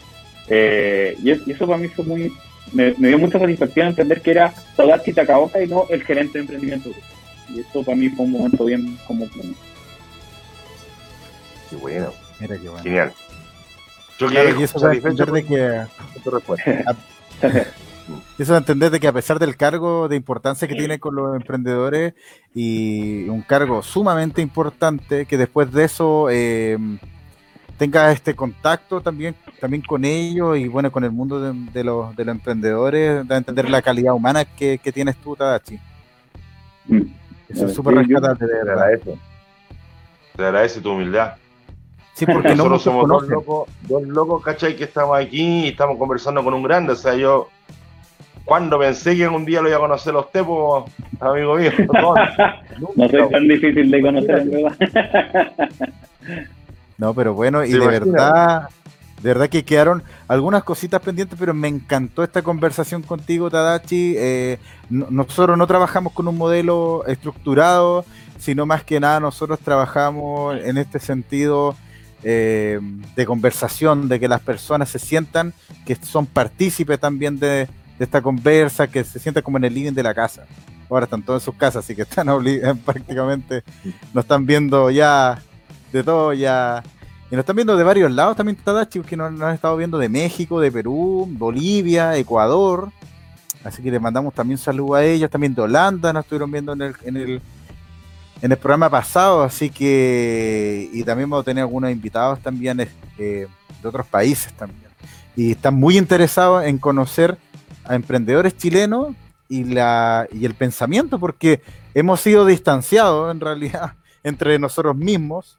[0.48, 2.32] Eh, y, eso para mí fue muy.
[2.72, 6.90] Me, dio mucha satisfacción entender que era toda Chitacaoca y no el gerente de emprendimiento.
[7.48, 9.28] Y eso para mí fue un momento bien como.
[11.70, 12.12] Qué bueno.
[12.40, 12.82] Mira qué bueno.
[12.82, 13.12] Genial.
[14.18, 15.86] Yo y eso da entender de que.
[18.38, 21.34] Eso da entender de que a pesar del cargo de importancia que tiene con los
[21.34, 22.14] emprendedores
[22.54, 26.76] y un cargo sumamente importante, que después de eso eh,
[27.76, 32.24] tenga este contacto también, también con ellos y bueno, con el mundo de, los, de
[32.24, 35.78] los emprendedores, da a entender la calidad humana que, tienes tú, Tadachi.
[36.86, 37.02] Mm.
[37.48, 38.86] Eso es súper rescatable, de verdad.
[40.36, 41.34] Te agradece tu humildad.
[42.14, 44.76] Sí, porque nosotros somos dos locos, dos locos, ¿cachai?
[44.76, 46.92] Que estamos aquí y estamos conversando con un grande.
[46.92, 47.48] O sea, yo,
[48.44, 50.84] cuando pensé que un día lo iba a conocer a usted, pues,
[51.20, 51.70] amigo mío.
[52.96, 54.76] No, soy tan difícil de conocer, en verdad.
[56.98, 58.68] No, pero bueno, y de verdad,
[59.22, 64.14] de verdad que quedaron algunas cositas pendientes, pero me encantó esta conversación contigo, Tadachi.
[64.16, 64.58] Eh,
[64.90, 68.04] nosotros no trabajamos con un modelo estructurado,
[68.38, 71.74] sino más que nada nosotros trabajamos en este sentido
[72.22, 72.80] eh,
[73.16, 75.52] de conversación, de que las personas se sientan
[75.84, 77.68] que son partícipes también de,
[77.98, 80.46] de esta conversa, que se sienta como en el living de la casa.
[80.90, 82.26] Ahora están todos en sus casas, así que están
[82.84, 83.62] prácticamente,
[84.12, 85.42] nos están viendo ya
[85.98, 86.82] de todo, ya.
[87.30, 90.08] Y nos están viendo de varios lados también, Tadachi, que nos, han estado viendo de
[90.08, 92.90] México, de Perú, Bolivia, Ecuador.
[93.64, 96.82] Así que les mandamos también saludos a ellos, también de Holanda nos estuvieron viendo en
[96.82, 97.42] el, en el,
[98.42, 102.88] en el programa pasado, así que, y también vamos a tener algunos invitados también eh,
[103.82, 104.90] de otros países también.
[105.34, 107.38] Y están muy interesados en conocer
[107.84, 109.14] a emprendedores chilenos
[109.48, 111.62] y, la, y el pensamiento, porque
[111.94, 115.58] hemos sido distanciados en realidad entre nosotros mismos.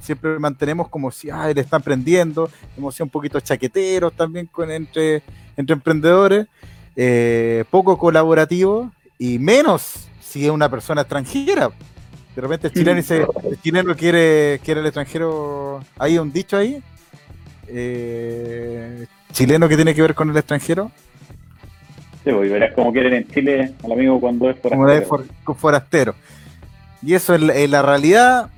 [0.00, 4.70] Siempre mantenemos como si, ah, él está emprendiendo, hemos sido un poquito chaqueteros también con,
[4.70, 5.22] entre,
[5.56, 6.46] entre emprendedores,
[6.96, 11.70] eh, poco colaborativos y menos si es una persona extranjera.
[12.34, 15.84] De repente el chileno, dice, el chileno quiere, quiere el extranjero.
[15.98, 16.82] ¿Hay un dicho ahí?
[17.68, 20.90] Eh, ¿Chileno que tiene que ver con el extranjero?
[22.24, 25.08] Sí, pues, verás cómo quieren en Chile al amigo cuando es forastero.
[25.44, 26.14] Como es forastero.
[27.02, 28.50] Y eso en, la realidad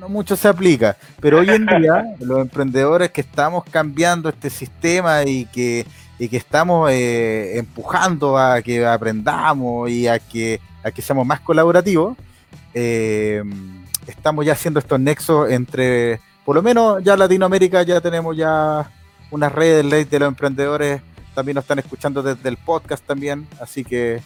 [0.00, 0.96] no mucho se aplica.
[1.20, 5.86] Pero hoy en día, los emprendedores que estamos cambiando este sistema y que,
[6.18, 11.40] y que estamos eh, empujando a que aprendamos y a que, a que seamos más
[11.40, 12.16] colaborativos,
[12.72, 13.42] eh,
[14.06, 18.90] estamos ya haciendo estos nexos entre, por lo menos ya Latinoamérica ya tenemos ya
[19.30, 21.02] una red de los emprendedores,
[21.34, 24.22] también nos están escuchando desde el podcast también, así que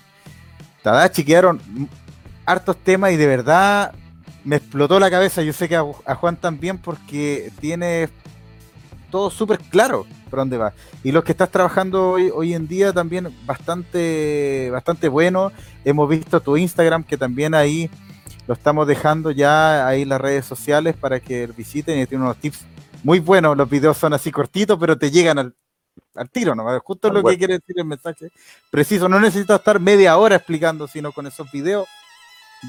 [0.82, 1.60] Tadachi quedaron
[2.46, 3.92] hartos temas y de verdad
[4.44, 8.08] me explotó la cabeza, yo sé que a, Juan también porque tiene
[9.10, 10.72] todo súper claro por dónde va.
[11.02, 15.52] Y los que estás trabajando hoy, hoy en día también bastante, bastante bueno.
[15.84, 17.90] Hemos visto tu Instagram que también ahí
[18.46, 22.36] lo estamos dejando ya ahí en las redes sociales para que visiten y tiene unos
[22.36, 22.60] tips
[23.02, 23.56] muy buenos.
[23.56, 25.54] Los videos son así cortitos, pero te llegan al,
[26.30, 26.80] tiro, ¿no?
[26.80, 28.30] Justo lo que quiere decir el mensaje
[28.70, 29.08] preciso.
[29.08, 31.86] No necesitas estar media hora explicando, sino con esos videos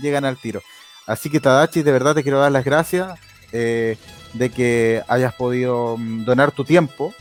[0.01, 0.61] llegan al tiro.
[1.05, 3.19] Así que Tadachi, de verdad te quiero dar las gracias
[3.51, 3.97] eh,
[4.33, 7.13] de que hayas podido mm, donar tu tiempo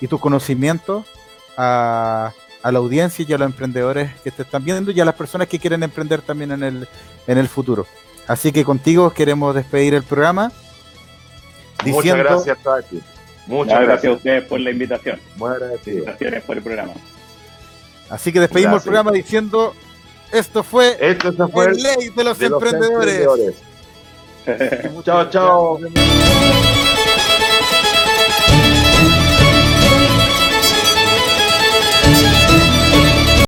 [0.00, 1.04] y tu conocimiento
[1.56, 2.32] a
[2.64, 5.48] a la audiencia y a los emprendedores que te están viendo y a las personas
[5.48, 6.88] que quieren emprender también en el,
[7.26, 7.86] en el futuro.
[8.26, 10.50] Así que contigo queremos despedir el programa.
[11.84, 13.02] Muchas gracias, Tati.
[13.46, 14.10] Muchas gracias.
[14.10, 15.20] a ustedes por la invitación.
[15.36, 15.58] Muchas
[16.18, 16.94] gracias por el programa.
[18.08, 19.74] Así que despedimos el programa diciendo,
[20.34, 23.54] esto fue, esto fue el ley de los emprendedores.
[25.04, 25.78] chao, chao.